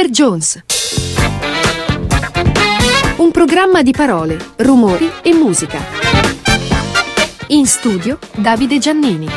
Mr. 0.00 0.08
Jones. 0.08 0.62
Un 3.16 3.30
programma 3.30 3.82
di 3.82 3.92
parole, 3.92 4.38
rumori 4.56 5.10
e 5.20 5.34
musica. 5.34 5.78
In 7.48 7.66
studio 7.66 8.18
Davide 8.34 8.78
Giannini. 8.78 9.28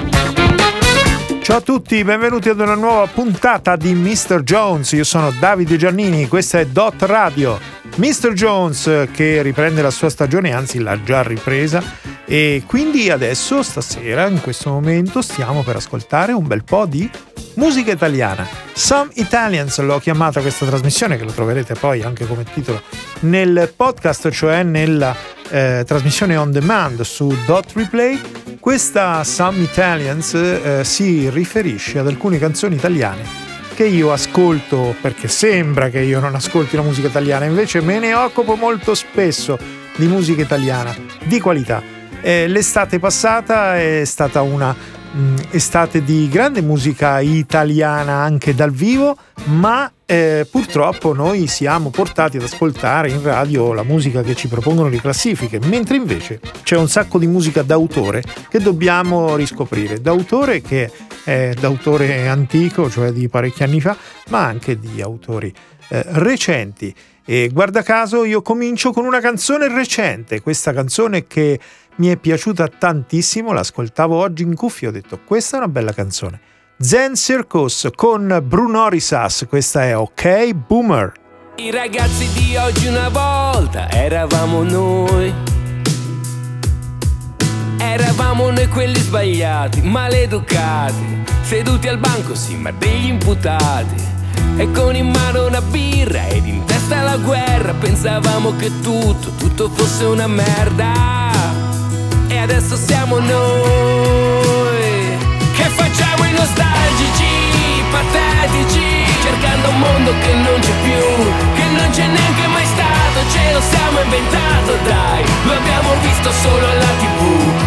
Ciao 1.41 1.57
a 1.57 1.61
tutti, 1.61 2.01
benvenuti 2.05 2.47
ad 2.47 2.61
una 2.61 2.75
nuova 2.75 3.07
puntata 3.07 3.75
di 3.75 3.93
Mr. 3.93 4.41
Jones. 4.43 4.93
Io 4.93 5.03
sono 5.03 5.33
Davide 5.37 5.75
Giannini, 5.75 6.29
questa 6.29 6.61
è 6.61 6.65
Dot 6.65 7.01
Radio. 7.01 7.59
Mr. 7.97 8.31
Jones 8.31 9.09
che 9.11 9.41
riprende 9.41 9.81
la 9.81 9.91
sua 9.91 10.09
stagione, 10.09 10.53
anzi 10.53 10.79
l'ha 10.79 11.03
già 11.03 11.23
ripresa 11.23 11.83
e 12.25 12.63
quindi 12.65 13.09
adesso 13.09 13.61
stasera 13.63 14.27
in 14.27 14.41
questo 14.41 14.69
momento 14.69 15.21
stiamo 15.21 15.61
per 15.63 15.75
ascoltare 15.75 16.31
un 16.31 16.47
bel 16.47 16.63
po' 16.63 16.85
di 16.85 17.09
musica 17.55 17.91
italiana. 17.91 18.47
Some 18.73 19.11
Italians 19.15 19.79
l'ho 19.79 19.99
chiamata 19.99 20.41
questa 20.41 20.65
trasmissione 20.65 21.17
che 21.17 21.23
lo 21.23 21.31
troverete 21.31 21.75
poi 21.75 22.01
anche 22.01 22.25
come 22.25 22.43
titolo 22.43 22.81
nel 23.21 23.71
podcast, 23.75 24.29
cioè 24.29 24.63
nella 24.63 25.15
eh, 25.49 25.83
trasmissione 25.85 26.35
on 26.35 26.51
demand 26.51 27.01
su 27.01 27.35
Dot 27.45 27.73
Replay. 27.73 28.19
Questa 28.59 29.23
Some 29.23 29.59
Italians 29.61 30.33
eh, 30.33 30.81
si 30.83 31.29
riferisce 31.29 31.99
ad 31.99 32.07
alcune 32.07 32.39
canzoni 32.39 32.75
italiane 32.75 33.51
che 33.75 33.85
io 33.85 34.11
ascolto 34.11 34.95
perché 35.01 35.27
sembra 35.27 35.89
che 35.89 35.99
io 35.99 36.19
non 36.19 36.35
ascolti 36.35 36.75
la 36.75 36.83
musica 36.83 37.07
italiana, 37.07 37.45
invece 37.45 37.81
me 37.81 37.97
ne 37.99 38.13
occupo 38.13 38.55
molto 38.55 38.93
spesso 38.93 39.57
di 39.95 40.05
musica 40.07 40.41
italiana 40.41 40.95
di 41.23 41.39
qualità. 41.39 42.02
Eh, 42.25 42.47
l'estate 42.47 42.99
passata 42.99 43.77
è 43.77 44.03
stata 44.05 44.41
una 44.43 44.73
mh, 44.73 45.35
estate 45.49 46.05
di 46.05 46.29
grande 46.29 46.61
musica 46.61 47.19
italiana 47.19 48.13
anche 48.13 48.55
dal 48.55 48.71
vivo, 48.71 49.17
ma 49.47 49.91
eh, 50.05 50.47
purtroppo 50.49 51.13
noi 51.13 51.47
siamo 51.47 51.89
portati 51.89 52.37
ad 52.37 52.43
ascoltare 52.43 53.09
in 53.09 53.21
radio 53.21 53.73
la 53.73 53.83
musica 53.83 54.21
che 54.21 54.35
ci 54.35 54.47
propongono 54.47 54.87
le 54.87 55.01
classifiche, 55.01 55.59
mentre 55.65 55.97
invece 55.97 56.39
c'è 56.63 56.77
un 56.77 56.87
sacco 56.87 57.19
di 57.19 57.27
musica 57.27 57.61
d'autore 57.61 58.23
che 58.47 58.59
dobbiamo 58.59 59.35
riscoprire. 59.35 59.99
D'autore 59.99 60.61
che 60.61 60.89
è 61.25 61.53
d'autore 61.59 62.29
antico, 62.29 62.89
cioè 62.89 63.11
di 63.11 63.27
parecchi 63.27 63.63
anni 63.63 63.81
fa, 63.81 63.97
ma 64.29 64.45
anche 64.45 64.79
di 64.79 65.01
autori 65.01 65.53
eh, 65.89 66.03
recenti. 66.05 66.95
E 67.25 67.49
guarda 67.53 67.81
caso 67.83 68.25
io 68.25 68.41
comincio 68.41 68.91
con 68.91 69.05
una 69.05 69.21
canzone 69.21 69.69
recente, 69.69 70.41
questa 70.41 70.73
canzone 70.73 71.25
che 71.25 71.59
mi 71.95 72.07
è 72.07 72.17
piaciuta 72.17 72.67
tantissimo, 72.67 73.53
l'ascoltavo 73.53 74.15
oggi 74.15 74.43
in 74.43 74.55
cuffia 74.55 74.89
ho 74.89 74.91
detto 74.91 75.19
questa 75.23 75.55
è 75.55 75.59
una 75.59 75.69
bella 75.69 75.93
canzone. 75.93 76.39
Zen 76.77 77.15
Circus 77.15 77.89
con 77.95 78.41
Bruno 78.43 78.89
Risas, 78.89 79.45
questa 79.47 79.83
è 79.83 79.95
Ok 79.95 80.53
Boomer. 80.53 81.13
I 81.55 81.71
ragazzi 81.71 82.27
di 82.33 82.57
oggi 82.57 82.87
una 82.87 83.07
volta 83.07 83.89
eravamo 83.89 84.63
noi. 84.63 85.33
Eravamo 87.77 88.49
noi 88.49 88.67
quelli 88.67 88.99
sbagliati, 88.99 89.81
maleducati, 89.81 91.23
seduti 91.43 91.87
al 91.87 91.99
banco, 91.99 92.35
sì, 92.35 92.55
ma 92.57 92.71
degli 92.71 93.05
imputati. 93.05 94.12
E 94.55 94.71
con 94.71 94.95
in 94.95 95.09
mano 95.09 95.47
una 95.47 95.61
birra 95.61 96.27
ed 96.27 96.45
in 96.45 96.63
testa 96.65 97.01
la 97.01 97.17
guerra, 97.17 97.73
pensavamo 97.73 98.55
che 98.55 98.69
tutto, 98.81 99.31
tutto 99.37 99.69
fosse 99.69 100.05
una 100.05 100.27
merda. 100.27 101.31
E 102.27 102.37
adesso 102.37 102.75
siamo 102.75 103.17
noi 103.19 105.17
che 105.55 105.63
facciamo 105.63 106.25
i 106.25 106.31
nostalgici, 106.33 107.25
patetici, 107.89 109.05
cercando 109.23 109.69
un 109.69 109.79
mondo 109.79 110.11
che 110.21 110.33
non 110.33 110.59
c'è 110.59 110.73
più, 110.83 111.03
che 111.55 111.63
non 111.75 111.89
c'è 111.89 112.05
neanche 112.05 112.47
mai 112.47 112.65
stato, 112.65 113.19
ce 113.31 113.53
lo 113.53 113.61
siamo 113.61 114.01
inventato, 114.01 114.77
dai, 114.85 115.23
lo 115.45 115.53
abbiamo 115.53 115.95
visto 116.01 116.31
solo 116.31 116.67
alla 116.69 116.91
tv. 116.99 117.62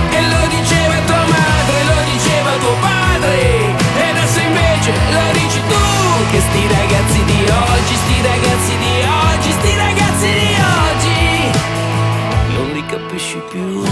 Che 6.30 6.40
sti 6.40 6.66
ragazzi 6.66 7.24
di 7.24 7.44
oggi, 7.44 7.94
sti 7.94 8.22
ragazzi 8.22 8.76
di 8.76 9.02
oggi, 9.06 9.50
sti 9.52 9.76
ragazzi 9.76 10.26
di 10.26 10.54
oggi, 10.82 11.50
non 12.54 12.66
li 12.72 12.84
capisci 12.86 13.42
più. 13.50 13.82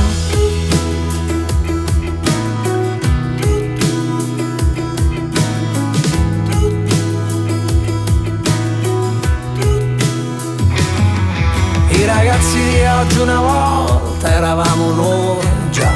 I 11.91 12.05
ragazzi 12.05 12.59
di 12.59 12.81
oggi 12.85 13.19
una 13.19 13.41
volta 13.41 14.33
eravamo 14.33 14.91
noi 14.91 15.47
già. 15.71 15.93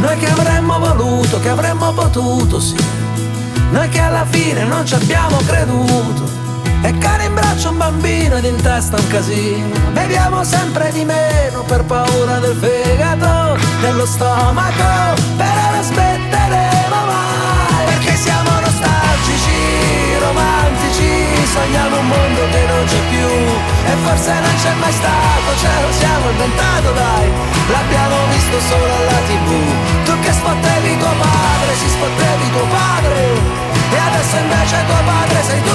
Noi 0.00 0.16
che 0.18 0.28
avremmo 0.28 0.78
voluto, 0.78 1.40
che 1.40 1.48
avremmo 1.48 1.92
potuto, 1.92 2.60
sì. 2.60 2.97
Noi 3.70 3.88
che 3.90 4.00
alla 4.00 4.24
fine 4.28 4.64
non 4.64 4.86
ci 4.86 4.94
abbiamo 4.94 5.36
creduto. 5.46 6.46
E 6.82 6.96
cari 6.98 7.24
in 7.26 7.34
braccio 7.34 7.70
un 7.70 7.76
bambino 7.76 8.36
ed 8.36 8.44
in 8.44 8.56
testa 8.62 8.96
un 8.96 9.06
casino. 9.08 9.74
Beviamo 9.92 10.44
sempre 10.44 10.90
di 10.92 11.04
meno 11.04 11.62
per 11.62 11.84
paura 11.84 12.38
del 12.38 12.56
fegato, 12.56 13.58
dello 13.80 14.06
stomaco. 14.06 15.20
Però 15.36 15.70
non 15.72 15.82
smetteremo 15.82 16.98
mai. 17.06 17.84
Perché 17.86 18.14
siamo 18.16 18.50
nostalgici, 18.60 20.18
romantici. 20.20 21.12
Sogniamo 21.52 21.98
un 21.98 22.06
mondo 22.06 22.40
che 22.50 22.64
non 22.66 22.84
c'è 22.86 23.00
più. 23.10 23.28
E 23.90 23.96
forse 24.04 24.32
non 24.32 24.54
c'è 24.62 24.72
mai 24.80 24.92
stato, 24.92 25.48
ce 25.58 25.68
lo 25.82 25.92
siamo 25.92 26.30
inventato, 26.30 26.92
dai. 26.92 27.28
L'abbiamo 27.68 28.16
visto 28.32 28.60
solo 28.60 28.84
alla 28.84 29.20
tv. 29.26 29.97
Tu 30.28 30.34
che 30.34 30.40
spottevi 30.40 30.98
tuo 30.98 31.08
padre, 31.08 31.74
si 31.74 31.88
spottevi 31.88 32.50
tuo 32.50 32.66
padre. 32.68 33.66
E 33.90 33.98
adesso 33.98 34.36
invece 34.36 34.84
tuo 34.86 35.02
padre 35.06 35.42
sei 35.42 35.62
tu 35.62 35.70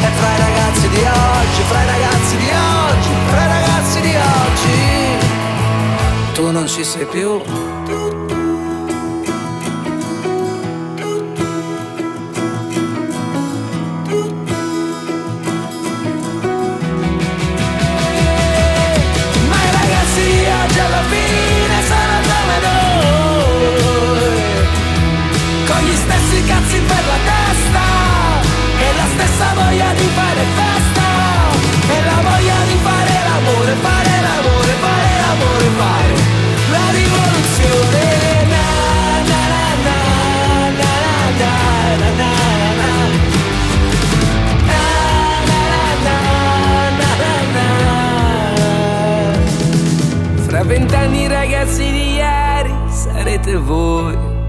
E 0.00 0.08
fra 0.16 0.34
i 0.34 0.38
ragazzi 0.38 0.88
di 0.88 1.04
oggi, 1.04 1.62
fra 1.68 1.82
i 1.82 1.86
ragazzi 1.86 2.36
di 2.36 2.48
oggi, 2.48 3.08
fra 3.28 3.44
i 3.44 3.48
ragazzi 3.48 4.00
di 4.00 4.14
oggi 4.16 4.72
Tu 6.32 6.50
non 6.50 6.66
ci 6.66 6.82
sei 6.82 7.04
più 7.04 7.42
gli 25.82 25.94
stessi 25.94 26.44
cazzi 26.44 26.78
per 26.80 27.04
la 27.12 27.18
testa 27.30 27.84
e 28.78 28.86
la 28.96 29.06
stessa 29.14 29.46
voglia 29.54 29.92
di 29.92 30.08
fare 30.14 30.44
festa 30.58 31.06
e 31.94 32.04
la 32.04 32.18
voglia 32.28 32.58
di 32.70 32.78
fare 32.86 33.14
l'amore, 33.26 33.74
fare 33.86 34.14
l'amore, 34.26 34.72
fare 34.84 35.10
l'amore, 35.22 35.68
fare 35.76 36.14
la 36.70 36.90
rivoluzione. 36.90 38.20
Vent'anni 50.70 51.26
ragazzi 51.26 51.82
di 51.90 52.12
ieri 52.12 52.72
sarete 52.90 53.56
voi. 53.56 54.39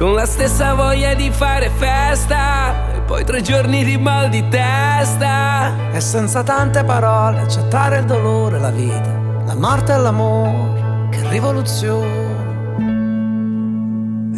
Con 0.00 0.14
la 0.14 0.24
stessa 0.24 0.72
voglia 0.72 1.12
di 1.12 1.30
fare 1.30 1.68
festa 1.68 2.90
e 2.96 3.02
poi 3.02 3.22
tre 3.22 3.42
giorni 3.42 3.84
di 3.84 3.98
mal 3.98 4.30
di 4.30 4.48
testa. 4.48 5.92
E 5.92 6.00
senza 6.00 6.42
tante 6.42 6.82
parole 6.84 7.40
accettare 7.40 7.98
il 7.98 8.06
dolore, 8.06 8.58
la 8.58 8.70
vita, 8.70 9.42
la 9.44 9.54
morte 9.54 9.92
e 9.92 9.98
l'amore, 9.98 11.08
che 11.10 11.28
rivoluzione. 11.28 12.38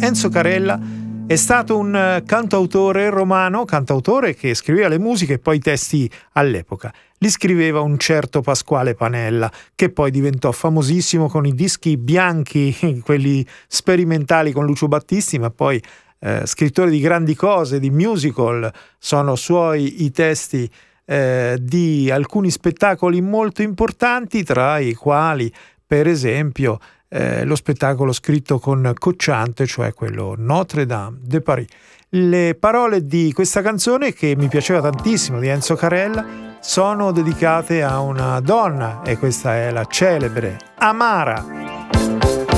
Enzo 0.01 0.27
Carella 0.27 0.77
è 1.25 1.35
stato 1.37 1.77
un 1.77 1.95
eh, 1.95 2.23
cantautore 2.25 3.09
romano, 3.09 3.63
cantautore 3.63 4.35
che 4.35 4.55
scriveva 4.55 4.89
le 4.89 4.99
musiche 4.99 5.35
e 5.35 5.39
poi 5.39 5.55
i 5.55 5.61
testi 5.61 6.11
all'epoca. 6.33 6.93
Li 7.23 7.29
scriveva 7.29 7.79
un 7.79 7.97
certo 7.97 8.41
Pasquale 8.41 8.95
Panella, 8.95 9.49
che 9.75 9.89
poi 9.89 10.11
diventò 10.11 10.51
famosissimo 10.51 11.29
con 11.29 11.45
i 11.45 11.53
dischi 11.53 11.95
bianchi, 11.95 12.75
quelli 13.01 13.47
sperimentali 13.65 14.51
con 14.51 14.65
Lucio 14.65 14.89
Battisti, 14.89 15.39
ma 15.39 15.49
poi 15.49 15.81
eh, 16.19 16.41
scrittore 16.43 16.89
di 16.89 16.99
grandi 16.99 17.33
cose, 17.33 17.79
di 17.79 17.91
musical, 17.91 18.69
sono 18.97 19.37
suoi 19.37 20.03
i 20.03 20.11
testi 20.11 20.69
eh, 21.05 21.57
di 21.61 22.11
alcuni 22.11 22.51
spettacoli 22.51 23.21
molto 23.21 23.61
importanti, 23.61 24.43
tra 24.43 24.79
i 24.79 24.93
quali, 24.93 25.49
per 25.87 26.07
esempio, 26.07 26.77
eh, 27.07 27.45
lo 27.45 27.55
spettacolo 27.55 28.11
scritto 28.11 28.59
con 28.59 28.91
Cocciante, 28.93 29.65
cioè 29.65 29.93
quello 29.93 30.35
Notre 30.37 30.85
Dame 30.85 31.19
de 31.21 31.39
Paris. 31.39 31.67
Le 32.09 32.57
parole 32.59 33.05
di 33.05 33.31
questa 33.31 33.61
canzone, 33.61 34.11
che 34.11 34.35
mi 34.35 34.49
piaceva 34.49 34.81
tantissimo, 34.81 35.39
di 35.39 35.47
Enzo 35.47 35.75
Carella, 35.75 36.51
sono 36.63 37.11
dedicate 37.11 37.83
a 37.83 37.99
una 37.99 38.39
donna 38.39 39.01
e 39.03 39.17
questa 39.17 39.55
è 39.55 39.69
la 39.69 39.85
celebre 39.85 40.57
Amara. 40.77 41.45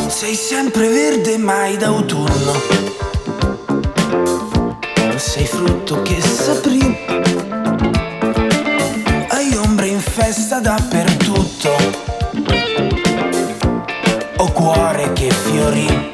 Sei 0.07 0.36
sempre 0.36 0.88
verde 0.88 1.38
mai 1.38 1.75
d'autunno, 1.75 2.54
sei 5.16 5.46
frutto 5.46 6.02
che 6.04 6.22
s'aprì, 6.22 7.06
hai 9.30 9.56
ombre 9.57 9.88
in 9.88 10.00
festa 10.00 10.60
dappertutto 10.60 12.06
cuore 14.56 15.12
che 15.13 15.30
fiorì. 15.30 16.13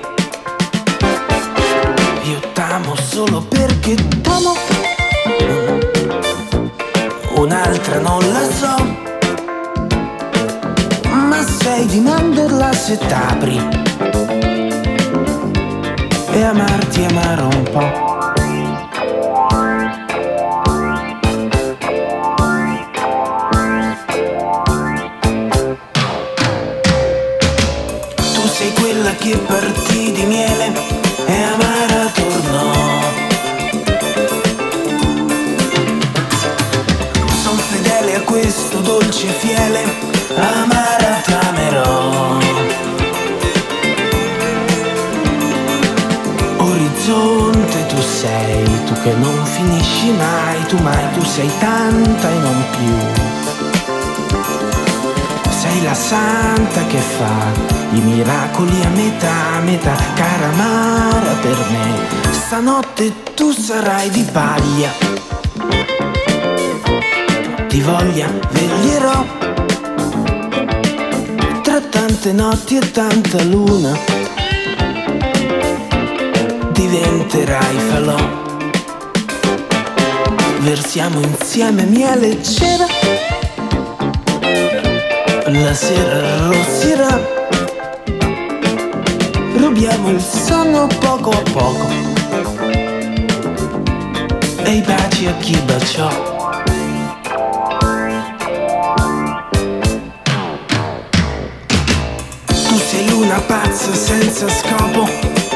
Io 2.24 2.40
t'amo 2.54 2.96
solo 2.96 3.42
perché 3.44 3.96
t'amo. 4.22 5.81
Un'altra 7.42 7.98
non 7.98 8.20
la 8.32 8.46
so. 8.60 8.76
Ma 11.10 11.44
sei 11.44 11.88
di 11.88 12.00
mandorla 12.00 12.72
se 12.72 13.00
t'apri. 13.00 13.58
E 16.34 16.44
amarti 16.44 17.04
amarò 17.04 17.48
un 17.48 17.64
po'. 17.64 18.10
che 29.22 29.38
partì 29.38 30.12
di 30.14 30.24
miele 30.26 30.81
dolce 39.22 39.28
fiele, 39.40 39.84
amara 40.36 41.22
t'amerò. 41.24 42.40
Orizzonte 46.58 47.86
tu 47.88 48.02
sei, 48.02 48.84
tu 48.86 48.94
che 49.04 49.14
non 49.14 49.46
finisci 49.46 50.12
mai, 50.12 50.66
tu 50.66 50.78
mai, 50.82 51.12
tu 51.14 51.24
sei 51.24 51.50
tanta 51.60 52.30
e 52.30 52.38
non 52.38 52.64
più 52.72 53.30
sei 55.50 55.84
la 55.84 55.94
santa 55.94 56.84
che 56.88 56.98
fa 56.98 57.52
i 57.92 58.00
miracoli 58.00 58.82
a 58.84 58.90
metà, 58.90 59.58
a 59.58 59.60
metà, 59.60 59.96
cara 60.16 60.48
amara 60.48 61.34
per 61.40 61.58
me. 61.70 62.32
Stanotte 62.32 63.14
tu 63.36 63.52
sarai 63.52 64.10
di 64.10 64.26
paglia, 64.32 64.90
ti 67.72 67.80
voglia 67.80 68.28
veglierò. 68.50 69.26
Tra 71.62 71.80
tante 71.80 72.34
notti 72.34 72.76
e 72.76 72.92
tanta 72.92 73.42
luna, 73.44 73.98
diventerai 76.74 77.78
falò. 77.88 78.18
Versiamo 80.60 81.22
insieme 81.22 81.84
miele 81.84 82.32
e 82.32 82.44
cera 82.44 82.86
la 85.46 85.74
sera 85.74 86.48
rossirà. 86.48 87.20
Rubiamo 89.56 90.10
il 90.10 90.20
sonno 90.20 90.88
poco 91.00 91.30
a 91.30 91.42
poco. 91.54 91.88
E 94.62 94.72
i 94.76 94.82
baci 94.82 95.28
a 95.28 95.34
chi 95.36 95.58
baciò. 95.66 96.31
Pazza 103.52 103.94
senza 103.94 104.48
scopo 104.48 105.04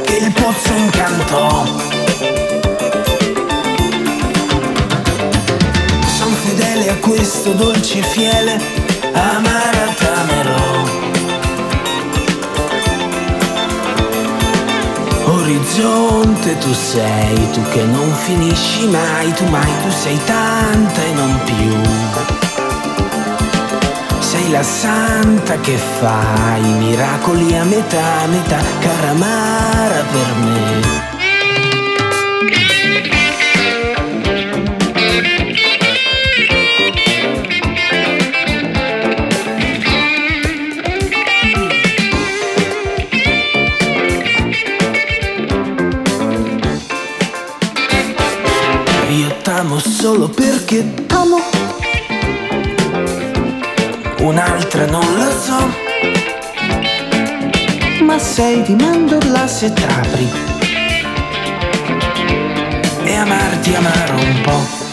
che 0.03 0.17
il 0.17 0.31
pozzo 0.33 0.73
incantò. 0.73 1.63
Son 6.05 6.33
fedele 6.43 6.89
a 6.89 6.95
questo 6.97 7.53
dolce 7.53 8.01
fiele 8.01 8.59
amara 9.13 9.87
t'amerò. 9.99 10.83
Orizzonte 15.23 16.57
tu 16.57 16.73
sei, 16.73 17.49
tu 17.51 17.61
che 17.71 17.83
non 17.83 18.13
finisci 18.13 18.87
mai, 18.87 19.31
tu 19.35 19.45
mai, 19.45 19.71
tu 19.83 19.89
sei 19.89 20.19
tanta 20.25 21.01
e 21.01 21.13
non 21.13 21.39
più. 21.45 22.54
Sei 24.35 24.51
la 24.51 24.63
santa 24.63 25.57
che 25.61 25.77
fa 25.77 26.57
i 26.57 26.73
miracoli 26.73 27.55
a 27.55 27.63
metà, 27.63 28.27
metà, 28.27 28.59
cara 28.81 29.11
amara 29.11 30.03
per 30.11 30.35
me. 30.43 31.14
Un'altra 54.75 54.99
non 54.99 55.17
la 55.17 55.31
so, 55.31 55.73
ma 58.03 58.19
sei 58.19 58.61
di 58.63 58.75
mandorla 58.75 59.47
se 59.47 59.71
t'apri. 59.71 60.29
E 63.05 63.15
amarti 63.15 63.73
amaro 63.73 64.15
un 64.15 64.41
po'. 64.41 64.83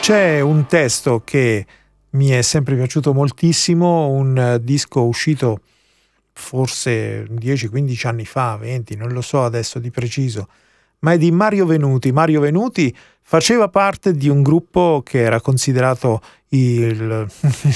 C'è 0.00 0.40
un 0.40 0.66
testo 0.66 1.22
che 1.24 1.64
mi 2.22 2.28
è 2.28 2.40
sempre 2.42 2.76
piaciuto 2.76 3.12
moltissimo, 3.12 4.06
un 4.06 4.60
disco 4.62 5.02
uscito 5.02 5.58
forse 6.32 7.24
10-15 7.24 8.06
anni 8.06 8.24
fa, 8.24 8.56
20, 8.56 8.94
non 8.94 9.10
lo 9.10 9.20
so 9.20 9.42
adesso 9.42 9.80
di 9.80 9.90
preciso, 9.90 10.46
ma 11.00 11.14
è 11.14 11.18
di 11.18 11.32
Mario 11.32 11.66
Venuti. 11.66 12.12
Mario 12.12 12.38
Venuti 12.38 12.94
faceva 13.22 13.68
parte 13.68 14.12
di 14.12 14.28
un 14.28 14.40
gruppo 14.42 15.02
che 15.04 15.18
era 15.18 15.40
considerato 15.40 16.20
il, 16.50 17.26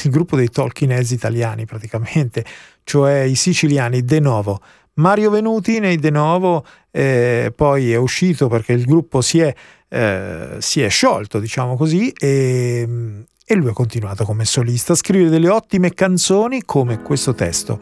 il 0.04 0.10
gruppo 0.10 0.36
dei 0.36 0.48
tolkienesi 0.48 1.14
italiani 1.14 1.64
praticamente, 1.64 2.44
cioè 2.84 3.22
i 3.22 3.34
siciliani 3.34 4.04
De 4.04 4.20
Novo. 4.20 4.60
Mario 4.94 5.30
Venuti 5.30 5.80
nei 5.80 5.96
De 5.96 6.10
Novo 6.10 6.64
eh, 6.92 7.52
poi 7.54 7.92
è 7.92 7.96
uscito 7.96 8.46
perché 8.46 8.74
il 8.74 8.84
gruppo 8.84 9.20
si 9.20 9.40
è 9.40 9.52
eh, 9.88 10.56
si 10.58 10.82
è 10.82 10.88
sciolto, 10.88 11.38
diciamo 11.40 11.76
così, 11.76 12.10
e, 12.10 13.24
e 13.48 13.54
lui 13.54 13.68
ha 13.68 13.72
continuato 13.72 14.24
come 14.24 14.44
solista 14.44 14.94
a 14.94 14.96
scrivere 14.96 15.30
delle 15.30 15.48
ottime 15.48 15.94
canzoni 15.94 16.64
come 16.64 17.00
questo 17.00 17.32
testo, 17.32 17.78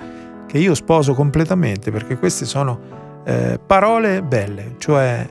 che 0.47 0.59
io 0.59 0.75
sposo 0.75 1.15
completamente 1.15 1.91
perché 1.91 2.19
queste 2.19 2.45
sono 2.45 2.79
eh, 3.25 3.59
parole 3.65 4.23
belle, 4.23 4.75
cioè 4.77 5.27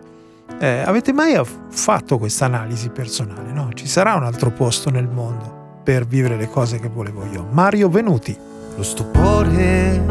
eh, 0.59 0.83
avete 0.85 1.13
mai 1.13 1.39
fatto 1.69 2.17
questa 2.17 2.45
analisi 2.45 2.89
personale? 2.89 3.51
No? 3.51 3.69
Ci 3.73 3.87
sarà 3.87 4.15
un 4.15 4.23
altro 4.23 4.49
posto 4.49 4.89
nel 4.89 5.07
mondo 5.07 5.81
per 5.83 6.07
vivere 6.07 6.35
le 6.35 6.49
cose 6.49 6.79
che 6.79 6.87
volevo 6.87 7.25
io. 7.31 7.47
Mario 7.51 7.89
Venuti. 7.89 8.35
Lo 8.75 8.81
stupore 8.81 10.03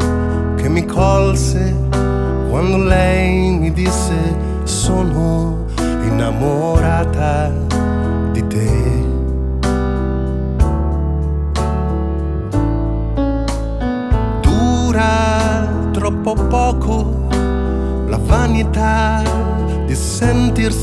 che 0.55 0.69
mi 0.69 0.85
colse 0.85 2.22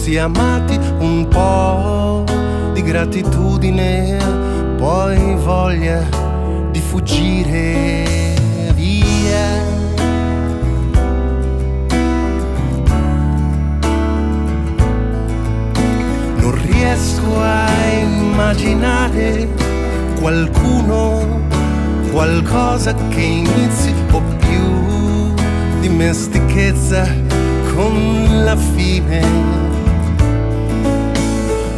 sentirsi 0.01 0.17
amati 0.17 0.79
un 0.99 1.29
po' 1.29 2.25
di 2.73 2.83
gratitudine, 2.83 4.17
poi 4.77 5.37
voglia 5.37 6.03
di 6.71 6.81
fuggire 6.81 8.35
via. 8.75 9.69
Non 16.39 16.59
riesco 16.67 17.41
a 17.43 17.69
immaginare 18.01 19.49
qualcuno, 20.19 21.41
qualcosa 22.11 22.95
che 23.11 23.21
inizi 23.21 23.93
o 24.13 24.23
più 24.39 25.35
dimestichezza 25.81 27.07
con 27.75 28.43
la 28.45 28.57
fine 28.57 29.70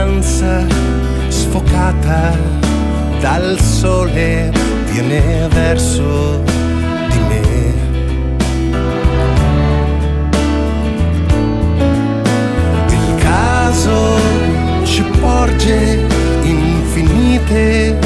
stanza 0.00 0.64
sfocata 1.28 2.34
dal 3.20 3.60
sole 3.60 4.50
viene 4.86 5.46
verso 5.48 6.42
di 7.10 7.18
me. 7.28 7.74
Il 12.88 13.14
caso 13.18 14.16
ci 14.84 15.02
porge 15.20 16.06
infinite 16.44 17.98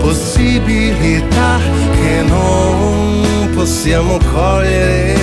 possibilità 0.00 1.58
che 2.00 2.22
non 2.22 3.50
possiamo 3.54 4.18
cogliere 4.32 5.14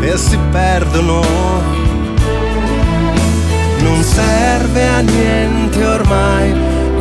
e 0.00 0.16
si 0.16 0.38
perdono 0.52 1.59
non 4.00 4.08
serve 4.08 4.88
a 4.88 5.00
niente 5.00 5.84
ormai 5.84 6.54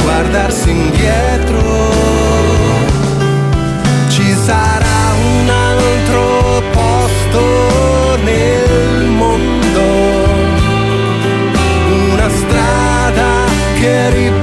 guardarsi 0.04 0.70
indietro. 0.70 1.62
Ci 4.10 4.34
sarà 4.34 5.14
un 5.34 5.50
altro 5.50 6.62
posto 6.72 8.18
nel 8.24 9.06
mondo, 9.06 9.82
una 12.12 12.30
strada 12.30 13.46
che 13.80 14.10
riporta 14.10 14.39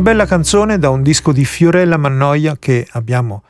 bella 0.00 0.26
canzone 0.26 0.78
da 0.78 0.90
un 0.90 1.02
disco 1.02 1.32
di 1.32 1.44
Fiorella 1.44 1.96
Mannoia 1.96 2.56
che 2.58 2.86
abbiamo 2.92 3.42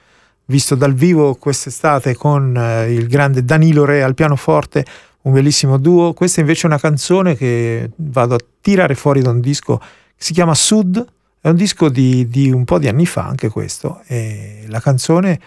visto 0.46 0.74
dal 0.74 0.94
vivo 0.94 1.34
quest'estate 1.34 2.14
con 2.14 2.56
eh, 2.56 2.92
il 2.92 3.06
grande 3.06 3.44
Danilo 3.44 3.84
Re 3.84 4.02
al 4.02 4.14
pianoforte, 4.14 4.84
un 5.22 5.32
bellissimo 5.32 5.78
duo. 5.78 6.14
Questa 6.14 6.40
invece 6.40 6.62
è 6.62 6.66
una 6.66 6.78
canzone 6.78 7.36
che 7.36 7.90
vado 7.96 8.34
a 8.34 8.38
tirare 8.60 8.94
fuori 8.94 9.22
da 9.22 9.30
un 9.30 9.40
disco 9.40 9.78
che 9.78 9.84
si 10.16 10.32
chiama 10.32 10.54
Sud, 10.54 11.04
è 11.40 11.48
un 11.48 11.56
disco 11.56 11.88
di, 11.88 12.26
di 12.28 12.50
un 12.50 12.64
po' 12.64 12.78
di 12.78 12.88
anni 12.88 13.06
fa 13.06 13.26
anche 13.26 13.48
questo. 13.48 14.00
E 14.06 14.64
la 14.68 14.80
canzone 14.80 15.40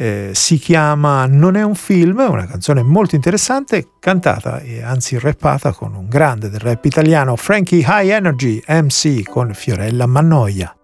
eh, 0.00 0.30
si 0.32 0.58
chiama 0.58 1.26
Non 1.26 1.56
è 1.56 1.62
un 1.62 1.74
film, 1.74 2.22
è 2.22 2.28
una 2.28 2.46
canzone 2.46 2.84
molto 2.84 3.16
interessante, 3.16 3.88
cantata 3.98 4.60
e 4.60 4.80
anzi 4.80 5.18
rappata 5.18 5.72
con 5.72 5.96
un 5.96 6.08
grande 6.08 6.48
del 6.48 6.60
rap 6.60 6.84
italiano, 6.84 7.34
Frankie 7.34 7.84
High 7.84 8.10
Energy 8.10 8.62
MC 8.68 9.28
con 9.28 9.52
Fiorella 9.54 10.06
Mannoia. 10.06 10.77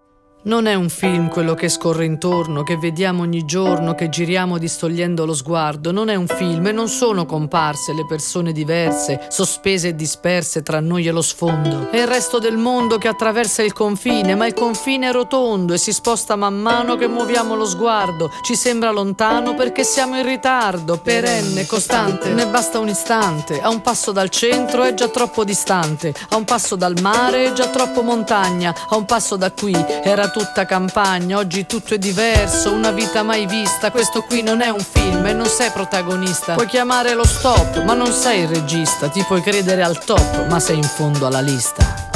Non 0.46 0.66
è 0.66 0.74
un 0.74 0.90
film 0.90 1.30
quello 1.30 1.54
che 1.54 1.70
scorre 1.70 2.04
intorno, 2.04 2.64
che 2.64 2.76
vediamo 2.76 3.22
ogni 3.22 3.46
giorno, 3.46 3.94
che 3.94 4.10
giriamo 4.10 4.58
distogliendo 4.58 5.24
lo 5.24 5.32
sguardo. 5.32 5.90
Non 5.90 6.10
è 6.10 6.16
un 6.16 6.26
film 6.26 6.66
e 6.66 6.72
non 6.72 6.88
sono 6.88 7.24
comparse 7.24 7.94
le 7.94 8.04
persone 8.04 8.52
diverse, 8.52 9.24
sospese 9.30 9.88
e 9.88 9.94
disperse 9.94 10.62
tra 10.62 10.80
noi 10.80 11.06
e 11.06 11.12
lo 11.12 11.22
sfondo. 11.22 11.88
È 11.90 11.96
il 11.96 12.06
resto 12.06 12.38
del 12.40 12.58
mondo 12.58 12.98
che 12.98 13.08
attraversa 13.08 13.62
il 13.62 13.72
confine, 13.72 14.34
ma 14.34 14.44
il 14.44 14.52
confine 14.52 15.08
è 15.08 15.12
rotondo 15.12 15.72
e 15.72 15.78
si 15.78 15.94
sposta 15.94 16.36
man 16.36 16.56
mano 16.56 16.96
che 16.96 17.08
muoviamo 17.08 17.54
lo 17.54 17.64
sguardo. 17.64 18.30
Ci 18.42 18.54
sembra 18.54 18.90
lontano 18.90 19.54
perché 19.54 19.82
siamo 19.82 20.18
in 20.18 20.26
ritardo, 20.26 20.98
perenne, 20.98 21.64
costante. 21.64 22.28
Ne 22.34 22.46
basta 22.48 22.78
un 22.80 22.88
istante. 22.88 23.62
A 23.62 23.70
un 23.70 23.80
passo 23.80 24.12
dal 24.12 24.28
centro 24.28 24.82
è 24.82 24.92
già 24.92 25.08
troppo 25.08 25.42
distante. 25.42 26.12
A 26.28 26.36
un 26.36 26.44
passo 26.44 26.76
dal 26.76 26.96
mare 27.00 27.46
è 27.46 27.52
già 27.54 27.68
troppo 27.68 28.02
montagna. 28.02 28.74
A 28.90 28.96
un 28.96 29.06
passo 29.06 29.36
da 29.36 29.50
qui 29.50 29.72
era 30.02 30.32
tutta 30.34 30.66
campagna, 30.66 31.38
oggi 31.38 31.64
tutto 31.64 31.94
è 31.94 31.98
diverso, 31.98 32.72
una 32.72 32.90
vita 32.90 33.22
mai 33.22 33.46
vista, 33.46 33.92
questo 33.92 34.22
qui 34.22 34.42
non 34.42 34.62
è 34.62 34.68
un 34.68 34.80
film 34.80 35.24
e 35.26 35.32
non 35.32 35.46
sei 35.46 35.70
protagonista. 35.70 36.54
Puoi 36.54 36.66
chiamare 36.66 37.14
lo 37.14 37.24
stop, 37.24 37.84
ma 37.84 37.94
non 37.94 38.10
sei 38.10 38.40
il 38.40 38.48
regista, 38.48 39.08
ti 39.08 39.22
puoi 39.22 39.42
credere 39.42 39.84
al 39.84 40.04
top, 40.04 40.48
ma 40.48 40.58
sei 40.58 40.78
in 40.78 40.82
fondo 40.82 41.28
alla 41.28 41.40
lista. 41.40 42.13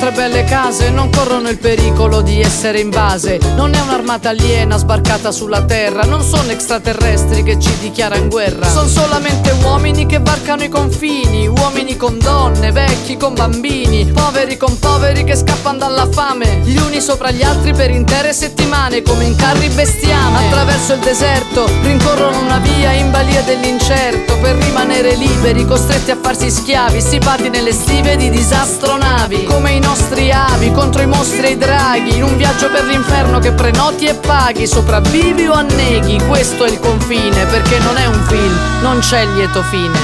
Nostre 0.00 0.12
belle 0.12 0.44
case 0.44 0.88
non 0.88 1.10
corrono 1.10 1.50
il 1.50 1.58
pericolo 1.58 2.22
di 2.22 2.40
essere 2.40 2.80
invase. 2.80 3.38
Non 3.54 3.74
è 3.74 3.80
un'armata 3.80 4.30
aliena 4.30 4.78
sbarcata 4.78 5.30
sulla 5.30 5.62
terra, 5.64 6.04
non 6.04 6.22
sono 6.22 6.50
extraterrestri 6.50 7.42
che 7.42 7.58
ci 7.58 7.70
dichiarano 7.80 8.28
guerra. 8.28 8.66
Sono 8.66 8.88
solamente 8.88 9.50
uomini 9.62 10.06
che 10.06 10.18
varcano 10.18 10.62
i 10.62 10.70
confini, 10.70 11.48
uomini 11.48 11.98
con 11.98 12.18
donne, 12.18 12.72
vecchi 12.72 13.18
con 13.18 13.34
bambini, 13.34 14.06
poveri 14.06 14.56
con 14.56 14.78
poveri 14.78 15.22
che 15.22 15.36
scappano 15.36 15.76
dalla 15.76 16.08
fame, 16.10 16.60
gli 16.62 16.78
uni 16.78 16.98
sopra 17.02 17.30
gli 17.30 17.42
altri 17.42 17.74
per 17.74 17.90
intere 17.90 18.32
settimane 18.32 19.02
come 19.02 19.24
in 19.24 19.36
carri 19.36 19.68
bestiame. 19.68 20.46
Attraverso 20.46 20.94
il 20.94 21.00
deserto 21.00 21.68
rincorrono 21.82 22.40
una 22.40 22.58
via 22.58 22.92
in 22.92 23.10
balia 23.10 23.42
dell'incerto 23.42 24.38
per 24.38 24.56
rimanere 24.56 25.14
liberi, 25.14 25.66
costretti 25.66 26.10
a 26.10 26.16
farsi 26.18 26.50
schiavi, 26.50 27.02
stipati 27.02 27.50
nelle 27.50 27.72
stive 27.72 28.16
di 28.16 28.30
disastro 28.30 28.96
navi, 28.96 29.44
come 29.44 29.72
i 29.72 29.80
nostri 29.90 30.30
avi, 30.30 30.70
contro 30.70 31.02
i 31.02 31.06
mostri 31.06 31.48
e 31.48 31.50
i 31.50 31.56
draghi, 31.56 32.14
in 32.14 32.22
un 32.22 32.36
viaggio 32.36 32.70
per 32.70 32.84
l'inferno 32.84 33.40
che 33.40 33.50
prenoti 33.50 34.04
e 34.04 34.14
paghi, 34.14 34.64
sopravvivi 34.64 35.48
o 35.48 35.52
anneghi, 35.52 36.16
questo 36.28 36.64
è 36.64 36.70
il 36.70 36.78
confine, 36.78 37.44
perché 37.46 37.80
non 37.80 37.96
è 37.96 38.06
un 38.06 38.22
film, 38.28 38.56
non 38.82 39.00
c'è 39.00 39.26
lieto 39.34 39.62
fine. 39.64 39.98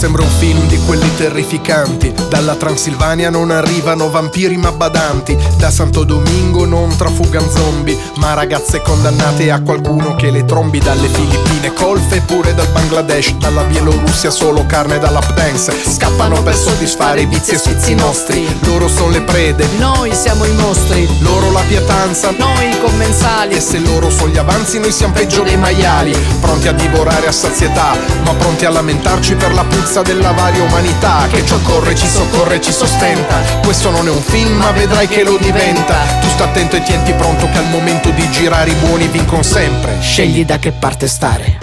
Sembra 0.00 0.22
un 0.22 0.30
film 0.30 0.66
di 0.66 0.78
quelli 0.86 1.14
terrificanti. 1.14 2.10
Dalla 2.30 2.54
Transilvania 2.54 3.28
non 3.28 3.50
arrivano 3.50 4.08
vampiri 4.08 4.56
ma 4.56 4.72
badanti. 4.72 5.36
Da 5.58 5.70
Santo 5.70 6.04
Domingo 6.04 6.64
non 6.64 6.96
trafugan 6.96 7.46
zombie, 7.50 7.98
ma 8.16 8.32
ragazze 8.32 8.80
condannate 8.80 9.50
a 9.50 9.60
qualcuno 9.60 10.14
che 10.14 10.30
le 10.30 10.46
trombi 10.46 10.78
dalle 10.78 11.06
Filippine, 11.06 11.74
colfe 11.74 12.22
pure 12.22 12.54
dal 12.54 12.68
Bangladesh, 12.68 13.34
dalla 13.34 13.60
Bielorussia 13.64 14.30
solo 14.30 14.64
carne 14.64 14.98
da 14.98 15.10
lap 15.10 15.34
dance. 15.34 15.70
Scappano 15.70 16.42
per 16.42 16.56
soddisfare 16.56 17.20
i 17.20 17.26
vizi 17.26 17.50
e 17.50 17.58
sfizi 17.58 17.94
nostri. 17.94 18.46
Loro 18.60 18.88
sono 18.88 19.10
le 19.10 19.20
prede, 19.20 19.68
Noi 19.76 20.14
siamo 20.14 20.46
i 20.46 20.52
mostri, 20.54 21.06
loro 21.20 21.52
la 21.52 21.62
pietanza. 21.68 22.30
noi 22.38 22.70
i 22.70 22.80
commensali. 22.80 23.54
E 23.54 23.60
se 23.60 23.78
loro 23.78 24.08
sono 24.08 24.32
gli 24.32 24.38
avanzi, 24.38 24.78
noi 24.78 24.92
siamo 24.92 25.12
peggio 25.12 25.42
dei 25.42 25.58
maiali, 25.58 26.16
pronti 26.40 26.68
a 26.68 26.72
divorare 26.72 27.26
a 27.26 27.32
sazietà, 27.32 27.94
ma 28.24 28.32
pronti 28.32 28.64
a 28.64 28.70
lamentarci 28.70 29.34
per 29.34 29.52
la 29.52 29.64
puzza 29.64 29.88
della 29.98 30.30
varia 30.30 30.62
umanità 30.62 31.26
che 31.28 31.44
ci 31.44 31.52
occorre, 31.52 31.96
ci 31.96 32.06
soccorre, 32.06 32.60
ci 32.60 32.70
sostenta. 32.72 33.34
Questo 33.64 33.90
non 33.90 34.06
è 34.06 34.10
un 34.10 34.22
film, 34.22 34.56
ma 34.56 34.70
vedrai 34.70 35.08
che 35.08 35.24
lo 35.24 35.36
diventa. 35.36 35.96
Tu 36.20 36.28
sta 36.28 36.44
attento 36.44 36.76
e 36.76 36.82
tienti 36.82 37.12
pronto 37.12 37.48
che 37.50 37.58
al 37.58 37.68
momento 37.70 38.10
di 38.10 38.30
girare 38.30 38.70
i 38.70 38.74
buoni 38.74 39.08
vincono 39.08 39.42
sempre. 39.42 39.96
Scegli 40.00 40.44
da 40.44 40.58
che 40.60 40.70
parte 40.70 41.08
stare. 41.08 41.58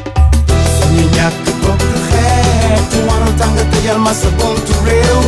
ñàkk 1.16 1.46
bokk 1.62 1.84
xeet 2.10 2.82
ci 2.92 3.00
wanu 3.08 3.32
tàng 3.40 3.56
te 3.72 3.78
yal 3.88 3.98
ma 4.00 4.14
sa 4.14 4.30
buntu 4.38 4.74
réew 4.86 5.22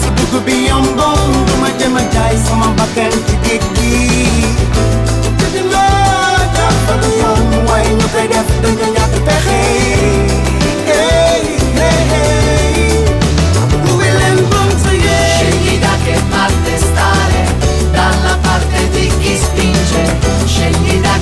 sa 0.00 0.08
dugg 0.16 0.34
bi 0.44 0.66
yomboon 0.68 1.44
du 1.46 1.54
ma 1.62 1.68
jëm 1.78 1.96
a 1.96 2.02
jaay 2.14 2.36
sama 2.46 2.68
bakkan 2.78 3.10
ci 3.26 3.34
géej 3.44 3.64
gi 3.74 3.94
te 5.38 5.46
dina 5.52 5.84
jàppal 6.54 7.02
yoon 7.20 7.66
waaye 7.68 7.90
ñu 7.98 8.06
koy 8.14 8.26
def 8.32 8.48
dañu 8.62 8.86
ñàkk 8.94 8.99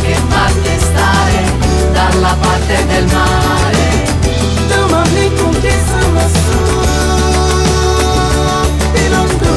che 0.08 0.20
parte 0.28 0.78
stare, 0.78 1.44
dalla 1.92 2.34
parte 2.40 2.86
del 2.86 3.04
mare. 3.06 3.86
domani 4.68 5.34
con 5.34 5.50
chi 5.60 5.72
sarà 5.88 6.26
su 6.28 6.56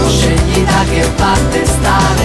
Scegli 0.07 0.63
da 0.65 0.83
che 0.89 1.09
parte 1.15 1.65
stare, 1.65 2.20